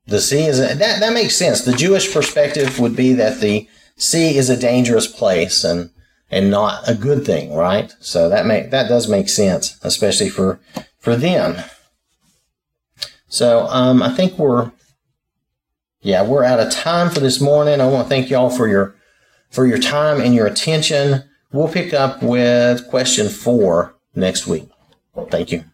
The 0.07 0.21
sea 0.21 0.45
is, 0.45 0.59
a, 0.59 0.75
that, 0.75 1.01
that 1.01 1.13
makes 1.13 1.37
sense. 1.37 1.63
The 1.63 1.73
Jewish 1.73 2.13
perspective 2.13 2.79
would 2.79 2.97
be 2.97 3.13
that 3.15 3.41
the 3.41 3.69
sea 3.97 4.37
is 4.37 4.51
a 4.51 4.57
dangerous 4.57 5.07
place 5.07 5.65
and, 5.65 5.91
and 6.31 6.51
not 6.51 6.89
a 6.89 6.95
good 6.95 7.27
thing, 7.27 7.55
right? 7.55 7.95
So 8.01 8.29
that 8.29 8.47
make, 8.47 8.71
that 8.71 8.89
does 8.89 9.09
make 9.09 9.29
sense, 9.29 9.79
especially 9.83 10.31
for, 10.31 10.61
for 10.99 11.15
them. 11.15 11.63
So, 13.29 13.67
um, 13.69 14.03
I 14.03 14.11
think 14.11 14.39
we're, 14.39 14.73
yeah, 16.01 16.27
we're 16.27 16.45
out 16.45 16.61
of 16.61 16.73
time 16.73 17.11
for 17.11 17.21
this 17.21 17.41
morning. 17.41 17.81
I 17.81 17.87
want 17.89 18.07
to 18.07 18.09
thank 18.09 18.29
y'all 18.29 18.51
for 18.51 18.67
your, 18.67 18.97
for 19.51 19.67
your 19.67 19.79
time 19.79 20.21
and 20.21 20.35
your 20.35 20.47
attention. 20.47 21.25
We'll 21.53 21.69
pick 21.69 21.95
up 21.95 22.23
with 22.23 22.89
question 22.89 23.29
four 23.29 23.95
next 24.15 24.47
week. 24.47 24.69
Thank 25.31 25.53
you. 25.53 25.65